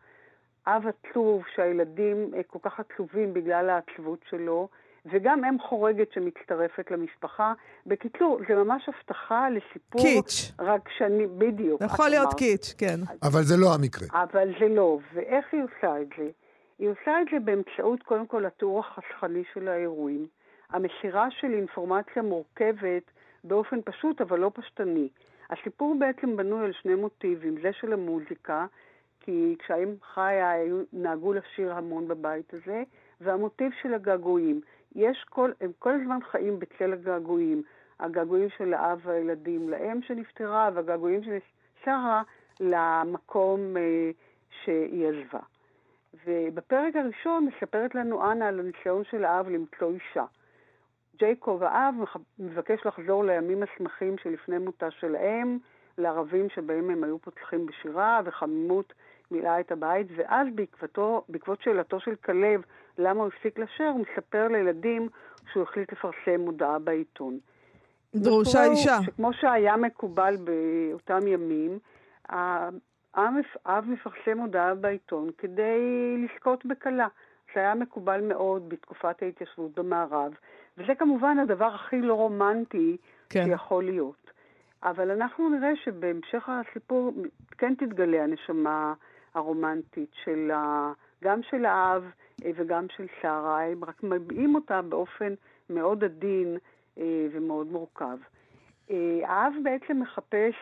[0.68, 4.68] אב עצוב שהילדים אה, כל כך עצובים בגלל העצבות שלו,
[5.06, 7.54] וגם אם חורגת שמצטרפת למשפחה.
[7.86, 10.02] בקיצור, זה ממש הבטחה לסיפור...
[10.02, 10.52] קיץ'.
[10.60, 11.82] רק שאני, בדיוק.
[11.82, 12.34] יכול להיות.
[12.34, 13.00] קיץ', כן.
[13.24, 14.08] אבל זה לא המקרה.
[14.24, 15.00] אבל זה לא.
[15.14, 16.30] ואיך היא עושה את זה?
[16.80, 20.28] היא עושה את זה באמצעות, קודם כל, התיאור החסכני של האירועים.
[20.70, 23.04] המסירה של אינפורמציה מורכבת
[23.44, 25.10] באופן פשוט, אבל לא פשטני.
[25.50, 27.56] הסיפור בעצם בנוי על שני מוטיבים.
[27.62, 28.66] זה של המוזיקה,
[29.26, 30.54] כי כשהאם חיה
[30.94, 32.84] נהגו לשיר המון בבית הזה,
[33.22, 34.62] והמוטיב של הגעגועים.
[34.96, 37.64] יש כל, הם כל הזמן חיים בצל הגעגועים.
[38.00, 41.38] הגעגועים של האב והילדים לאם שנפטרה, והגעגועים של
[41.86, 42.24] שרה
[42.60, 44.12] למקום אה,
[44.64, 45.40] שהיא עזבה.
[46.26, 50.26] ובפרק הראשון מספרת לנו אנה על הניסיון של האב למצוא אישה.
[51.20, 51.96] ג'ייקוב האב
[52.40, 55.58] מבקש לחזור לימים השמחים שלפני מותה של האם,
[55.98, 58.94] לערבים שבהם הם היו פותחים בשירה, וחמימות
[59.32, 62.62] מילאה את הבית, ואז בעקבתו, בעקבות שאלתו של כלב
[62.98, 65.10] למה הוא הפסיק לשיר, הוא מספר לילדים
[65.52, 67.40] שהוא החליט לפרסם מודעה בעיתון.
[68.16, 68.98] דרושה אישה.
[69.02, 71.80] שכמו שהיה מקובל באותם ימים,
[72.26, 75.80] האב מפרסם מודעה בעיתון כדי
[76.18, 77.08] לזכות בכלה.
[77.56, 80.34] זה היה מקובל מאוד בתקופת ההתיישבות במערב,
[80.78, 82.98] וזה כמובן הדבר הכי לא רומנטי
[83.30, 83.46] כן.
[83.46, 84.32] שיכול להיות.
[84.84, 87.14] אבל אנחנו נראה שבהמשך הסיפור
[87.58, 88.94] כן תתגלה הנשמה
[89.36, 90.92] הרומנטית של ה...
[91.24, 92.04] גם של האב
[92.46, 95.34] אה, וגם של שרה, הם רק מביעים אותה באופן
[95.70, 96.58] מאוד עדין
[96.98, 98.18] אה, ומאוד מורכב.
[98.92, 100.56] אה, האב בעצם מחפש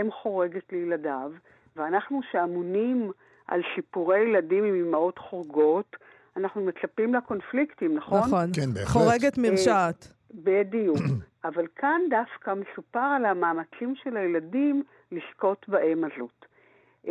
[0.00, 1.32] אם חורגת לילדיו,
[1.76, 3.10] ואנחנו שאמונים
[3.46, 5.96] על שיפורי ילדים עם אמהות חורגות,
[6.36, 8.20] אנחנו מצפים לקונפליקטים, נכון?
[8.20, 8.46] נכון.
[8.54, 8.88] כן, בהחלט.
[8.88, 10.12] חורגת מרשעת.
[10.34, 10.98] בדיוק.
[11.44, 16.47] אבל כאן דווקא מסופר על המאמצים של הילדים לזכות באם הזאת.
[17.08, 17.10] Uh,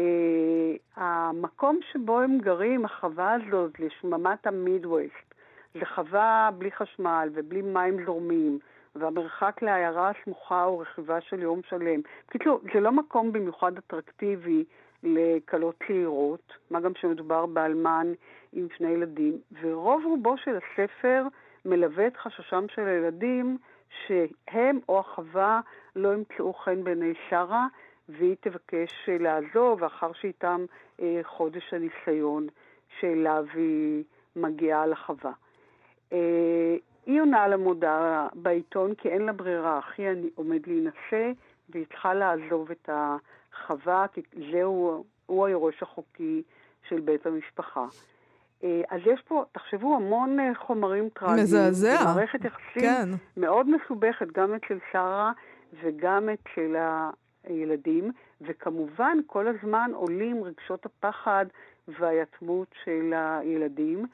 [0.95, 5.33] המקום שבו הם גרים, החווה הזאת לשממת המידווסט,
[5.73, 8.59] זה חווה בלי חשמל ובלי מים זורמים,
[8.95, 12.01] והמרחק לעיירה הסמוכה הוא רכיבה של יום שלם.
[12.27, 14.63] בקיצור, זה לא מקום במיוחד אטרקטיבי
[15.03, 18.07] לכלות צעירות, מה גם שמדובר באלמן
[18.53, 21.23] עם שני ילדים, ורוב רובו של הספר
[21.65, 23.57] מלווה את חששם של הילדים
[23.89, 25.59] שהם או החווה
[25.95, 27.67] לא ימצאו חן בעיני שרה,
[28.09, 30.65] והיא תבקש לעזוב אחר שאיתם
[31.01, 32.47] אה, חודש הניסיון
[32.99, 34.03] שאליו היא
[34.35, 35.31] מגיעה לחווה.
[36.13, 40.03] אה, היא עונה על המודעה בעיתון כי אין לה ברירה, אחי
[40.35, 41.31] עומד להינשא
[41.69, 46.43] והיא צריכה לעזוב את החווה, כי זהו, הוא היורש החוקי
[46.89, 47.85] של בית המשפחה.
[48.63, 51.43] אה, אז יש פה, תחשבו, המון אה, חומרים טראגיים.
[51.43, 52.03] מזעזע.
[52.03, 53.09] מערכת יחסים כן.
[53.37, 55.31] מאוד מסובכת, גם אצל שרה
[55.83, 56.75] וגם אצל
[57.49, 61.45] הילדים, וכמובן כל הזמן עולים רגשות הפחד
[61.87, 64.05] והיתמות של הילדים,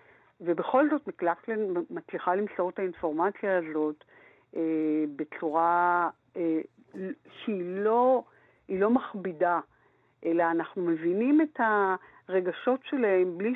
[0.42, 1.60] ובכל זאת מקלקלן
[1.90, 4.04] מצליחה למסור את האינפורמציה הזאת
[4.56, 4.62] אה,
[5.16, 6.62] בצורה אה,
[7.44, 8.24] שהיא לא,
[8.70, 9.60] לא מכבידה,
[10.26, 11.60] אלא אנחנו מבינים את
[12.28, 13.54] הרגשות שלהם בלי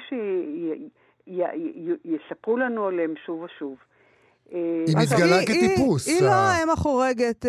[1.28, 3.78] שיספרו לנו עליהם שוב ושוב.
[4.96, 6.08] אה, היא מתגלה כטיפוס.
[6.08, 7.46] היא לא האם החורגת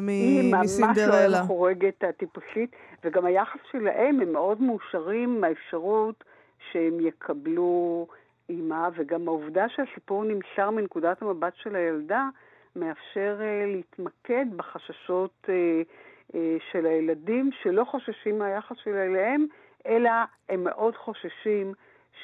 [0.00, 0.46] מסינדרלה.
[0.46, 6.24] היא ממש לא האם החורגת הטיפוסית, וגם היחס שלהם, הם מאוד מאושרים מהאפשרות
[6.72, 8.06] שהם יקבלו
[8.48, 12.28] אימה, וגם העובדה שהסיפור נמסר מנקודת המבט של הילדה,
[12.76, 15.48] מאפשר להתמקד בחששות
[16.72, 19.46] של הילדים, שלא חוששים מהיחס שלה אליהם,
[19.86, 20.10] אלא
[20.48, 21.72] הם מאוד חוששים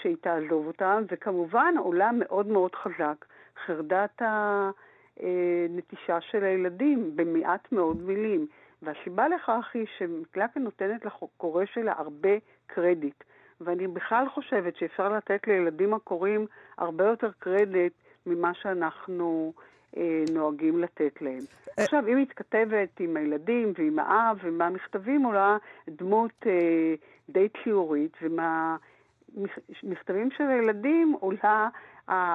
[0.02, 3.24] שהיא תעזוב אותם, וכמובן עולה מאוד מאוד חזק
[3.66, 8.46] חרדת הנטישה של הילדים במעט מאוד מילים.
[8.82, 12.30] והסיבה לכך היא שמקלקן נותנת לקורא שלה הרבה
[12.66, 13.24] קרדיט.
[13.60, 16.46] ואני בכלל חושבת שאפשר לתת לילדים הקוראים
[16.78, 17.92] הרבה יותר קרדיט
[18.26, 19.52] ממה שאנחנו
[19.96, 21.40] אה, נוהגים לתת להם.
[21.78, 21.84] אה...
[21.84, 25.56] עכשיו, היא מתכתבת עם הילדים ועם האב ועם המכתבים, עולה
[25.88, 26.94] דמות אה,
[27.28, 31.68] די ציורית, ומהמכתבים של הילדים עולה,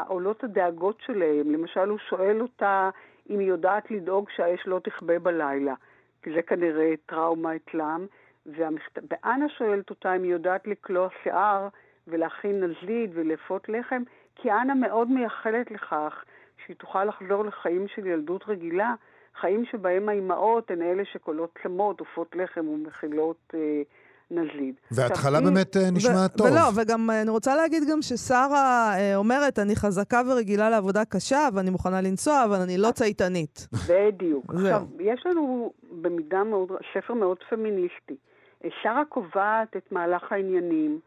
[0.08, 1.52] עולות הדאגות שלהם.
[1.52, 2.90] למשל, הוא שואל אותה
[3.30, 5.74] אם היא יודעת לדאוג שהאש לא תכבה בלילה,
[6.22, 8.06] כי זה כנראה טראומה אצלם.
[8.46, 9.00] והמכת...
[9.10, 11.68] ואנה שואלת אותה אם היא יודעת לקלוע שיער
[12.08, 14.04] ולהכין נזיד ולאפות לחם,
[14.36, 16.24] כי אנה מאוד מייחלת לכך
[16.66, 18.94] שהיא תוכל לחזור לחיים של ילדות רגילה,
[19.36, 23.82] חיים שבהם האימהות הן אלה שקולות צמות, עופות לחם ומכילות אה,
[24.32, 24.76] נזיד.
[24.92, 25.84] וההתחלה באמת היא...
[25.84, 26.48] אה, נשמעת טוב.
[26.48, 31.48] ולא, וגם אה, אני רוצה להגיד גם ששרה אה, אומרת, אני חזקה ורגילה לעבודה קשה,
[31.54, 33.68] ואני מוכנה לנסוע, אבל אני לא צייתנית.
[33.90, 34.54] בדיוק.
[34.54, 38.16] עכשיו, יש לנו במידה מאוד, ספר מאוד פמיניסטי.
[38.82, 41.00] שרה קובעת את מהלך העניינים,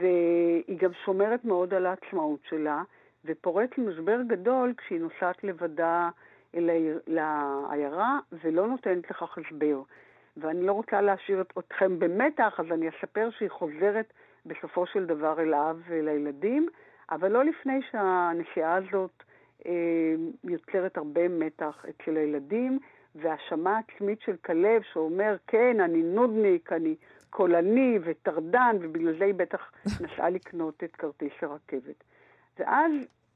[0.00, 2.82] והיא גם שומרת מאוד על העצמאות שלה,
[3.24, 6.08] ופורט למשבר גדול כשהיא נוסעת לבדה
[6.54, 6.70] אל
[7.18, 9.82] העיירה ולא נותנת לכך הסבר.
[10.36, 14.12] ואני לא רוצה להשאיר אתכם במתח, אז אני אספר שהיא חוזרת
[14.46, 16.68] בסופו של דבר אל האב ואל הילדים,
[17.10, 19.22] אבל לא לפני שהנסיעה הזאת
[19.66, 19.72] אה,
[20.44, 22.78] יוצרת הרבה מתח אצל הילדים,
[23.14, 26.94] והאשמה עצמית של כלב שאומר, כן, אני נודניק, אני
[27.30, 32.04] קולני וטרדן, ובגלל זה היא בטח נסעה לקנות את כרטיס הרכבת.
[32.58, 32.92] ואז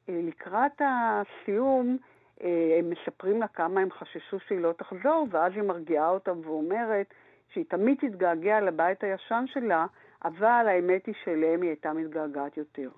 [0.08, 1.98] אה, לקראת הסיום,
[2.40, 7.14] הם מספרים לה כמה הם חששו שהיא לא תחזור, ואז היא מרגיעה אותם ואומרת
[7.52, 9.86] שהיא תמיד תתגעגע לבית הישן שלה,
[10.24, 12.90] אבל האמת היא שאליהם היא הייתה מתגעגעת יותר.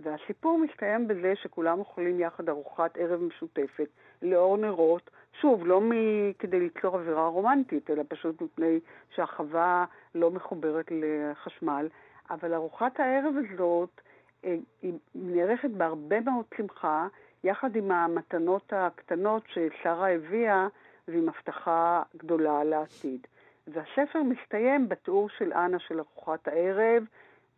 [0.00, 3.88] והסיפור מסתיים בזה שכולם אוכלים יחד ארוחת ערב משותפת,
[4.22, 5.92] לאור נרות, שוב, לא מ...
[6.38, 8.80] כדי ליצור אווירה רומנטית, אלא פשוט מפני
[9.14, 9.84] שהחווה
[10.14, 11.88] לא מחוברת לחשמל.
[12.30, 14.00] אבל ארוחת הערב הזאת
[14.44, 17.08] אה, היא נערכת בהרבה מאוד שמחה,
[17.44, 20.66] יחד עם המתנות הקטנות ששרה הביאה,
[21.08, 23.26] ועם הבטחה גדולה לעתיד.
[23.66, 27.02] והספר מסתיים בתיאור של אנה של ארוחת הערב,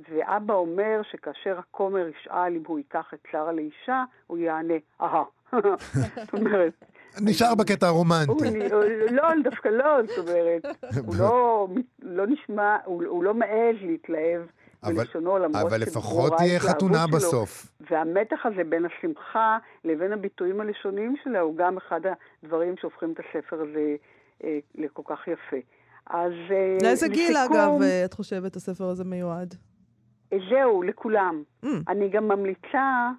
[0.09, 5.24] ואבא אומר שכאשר הכומר ישאל אם הוא ייקח את שרה לאישה, הוא יענה, אהה.
[5.53, 6.72] זאת אומרת...
[7.20, 8.68] נשאר בקטע הרומנטי.
[9.11, 10.64] לא, דווקא לא, זאת אומרת,
[11.07, 11.68] הוא לא,
[12.03, 14.43] לא נשמע, הוא לא מעז להתלהב
[14.95, 17.66] בלשונו, למרות אבל לפחות תהיה חתונה בסוף.
[17.91, 22.01] והמתח הזה בין השמחה לבין הביטויים הלשוניים שלה הוא גם אחד
[22.43, 23.97] הדברים שהופכים את הספר הזה
[24.45, 25.57] אה, לכל כך יפה.
[26.07, 29.55] אז אה, לאיזה גיל, אגב, אה, את חושבת הספר הזה מיועד?
[30.51, 31.43] זהו, לכולם.
[31.64, 31.68] Mm.
[31.89, 33.11] אני גם ממליצה,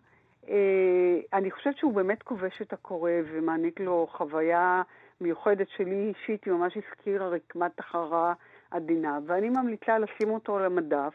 [0.49, 4.81] אה, אני חושבת שהוא באמת כובש את הקורא ומעניק לו חוויה
[5.21, 8.33] מיוחדת שלי אישית, היא ממש הזכירה רקמת תחרה
[8.71, 11.13] עדינה, ואני ממליצה לשים אותו על המדף.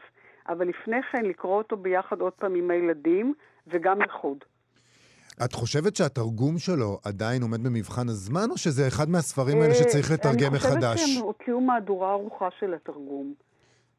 [0.49, 3.35] אבל לפני כן לקרוא אותו ביחד עוד פעם עם הילדים,
[3.67, 4.39] וגם לחוד.
[5.45, 10.15] את חושבת שהתרגום שלו עדיין עומד במבחן הזמן, או שזה אחד מהספרים האלה שצריך אה,
[10.15, 10.85] לתרגם מחדש?
[10.85, 13.35] אני חושבת שהם הוציאו מהדורה ארוכה של התרגום.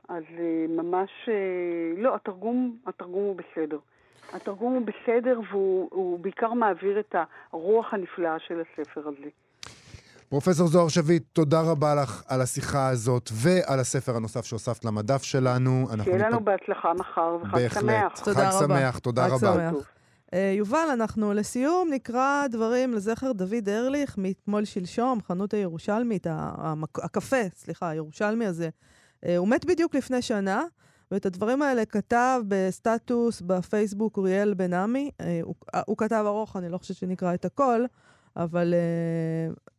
[0.09, 1.09] אז אה, ממש...
[1.27, 3.77] אה, לא, התרגום, התרגום הוא בסדר.
[4.33, 7.15] התרגום הוא בסדר, והוא בעיקר מעביר את
[7.53, 9.29] הרוח הנפלאה של הספר הזה.
[10.29, 15.87] פרופסור זוהר שביט, תודה רבה לך על השיחה הזאת ועל הספר הנוסף שהוספת למדף שלנו.
[16.03, 16.45] שיהיה לנו ניפ...
[16.45, 17.81] בהצלחה מחר וחג בהחלט.
[17.81, 18.19] שמח.
[18.23, 18.79] תודה חג רבה.
[18.79, 19.37] שמח, תודה רבה.
[19.37, 19.73] שמח.
[20.33, 26.99] Uh, יובל, אנחנו לסיום נקרא דברים לזכר דוד ארליך מאתמול שלשום, חנות הירושלמית, המק...
[26.99, 28.69] הקפה, סליחה, הירושלמי הזה.
[28.69, 30.63] Uh, הוא מת בדיוק לפני שנה,
[31.11, 35.11] ואת הדברים האלה כתב בסטטוס בפייסבוק אוריאל בן עמי.
[35.21, 37.85] Uh, הוא, uh, הוא כתב ארוך, אני לא חושבת שנקרא את הכל.
[38.35, 38.73] אבל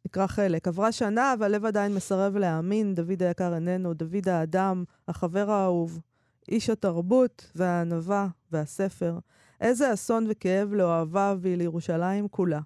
[0.05, 0.69] נקרא חלק.
[0.69, 6.01] עברה שנה, אבל לב עדיין מסרב להאמין, דוד היקר איננו, דוד האדם, החבר האהוב,
[6.49, 9.19] איש התרבות והענווה והספר.
[9.61, 12.61] איזה אסון וכאב לאוהביו ולירושלים כולה.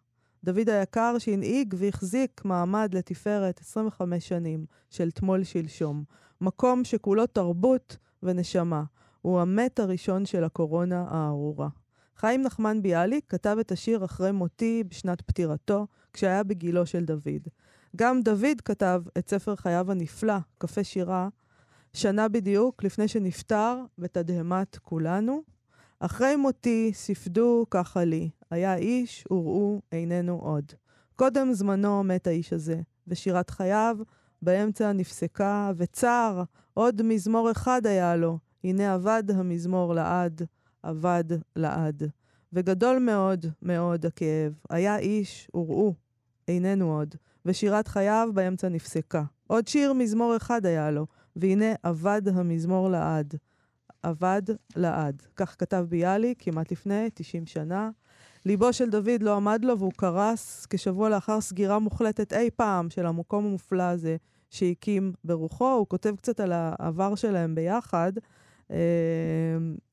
[0.45, 6.05] דוד היקר שהנהיג והחזיק מעמד לתפארת 25 שנים של תמול שלשום.
[6.41, 8.83] מקום שכולו תרבות ונשמה.
[9.23, 11.69] הוא המת הראשון של הקורונה הארורה.
[12.21, 17.49] חיים נחמן ביאליק כתב את השיר אחרי מותי בשנת פטירתו, כשהיה בגילו של דוד.
[17.97, 21.29] גם דוד כתב את ספר חייו הנפלא, קפה שירה,
[21.93, 25.43] שנה בדיוק לפני שנפטר בתדהמת כולנו.
[26.01, 30.65] אחרי מותי ספדו ככה לי, היה איש וראו איננו עוד.
[31.17, 33.97] קודם זמנו מת האיש הזה, ושירת חייו
[34.43, 36.43] באמצע נפסקה, וצר,
[36.75, 40.43] עוד מזמור אחד היה לו, הנה אבד המזמור לעד.
[40.91, 41.25] אבד
[41.57, 42.03] לעד.
[42.53, 44.53] וגדול מאוד מאוד הכאב.
[44.71, 45.95] היה איש וראו,
[46.49, 47.15] איננו עוד.
[47.47, 49.23] ושירת חייו באמצע נפסקה.
[49.47, 53.35] עוד שיר מזמור אחד היה לו, והנה אבד המזמור לעד.
[54.05, 54.43] אבד
[54.77, 55.23] לעד.
[55.37, 57.91] כך כתב ביאלי כמעט לפני 90 שנה.
[58.47, 63.07] ליבו של דוד לא עמד לו והוא קרס כשבוע לאחר סגירה מוחלטת אי פעם של
[63.07, 64.17] המקום המופלא הזה
[64.51, 65.73] שהקים ברוחו.
[65.73, 68.13] הוא כותב קצת על העבר שלהם ביחד.
[68.71, 68.77] אה,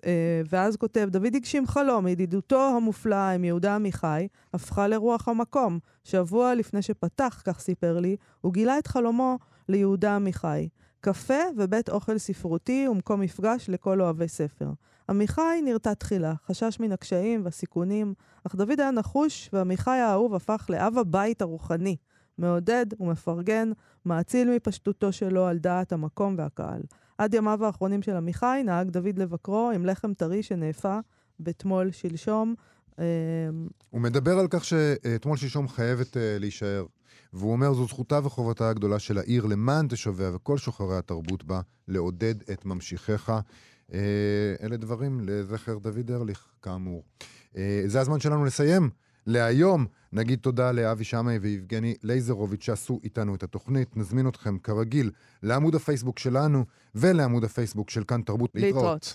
[0.05, 5.80] אה, ואז כותב, דוד הגשים חלום, ידידותו המופלאה עם יהודה עמיחי הפכה לרוח המקום.
[6.03, 9.38] שבוע לפני שפתח, כך סיפר לי, הוא גילה את חלומו
[9.69, 10.69] ליהודה עמיחי.
[11.01, 14.71] קפה ובית אוכל ספרותי ומקום מפגש לכל אוהבי ספר.
[15.09, 18.13] עמיחי נרתע תחילה, חשש מן הקשיים והסיכונים,
[18.47, 21.95] אך דוד היה נחוש, ועמיחי האהוב הפך לאב הבית הרוחני.
[22.38, 23.71] מעודד ומפרגן,
[24.05, 26.82] מאציל מפשטותו שלו על דעת המקום והקהל.
[27.18, 30.99] עד ימיו האחרונים של עמיחי נהג דוד לבקרו עם לחם טרי שנאפה
[31.39, 32.55] בתמול שלשום.
[32.99, 33.03] אמ,
[33.89, 36.86] הוא מדבר על כך שאתמול שלשום חייבת אה, להישאר.
[37.34, 42.36] והוא אומר, זו זכותה וחובתה הגדולה של העיר למען תושביה וכל שוחרי התרבות בה, לעודד
[42.51, 43.32] את ממשיכיך.
[43.93, 43.99] אה,
[44.63, 47.03] אלה דברים לזכר דוד ארליך, כאמור.
[47.57, 48.89] אה, זה הזמן שלנו לסיים.
[49.28, 53.97] להיום נגיד תודה לאבי שמאי ויבגני לייזרוביץ' שעשו איתנו את התוכנית.
[53.97, 55.11] נזמין אתכם כרגיל
[55.43, 56.65] לעמוד הפייסבוק שלנו
[56.95, 59.13] ולעמוד הפייסבוק של כאן תרבות להתראות.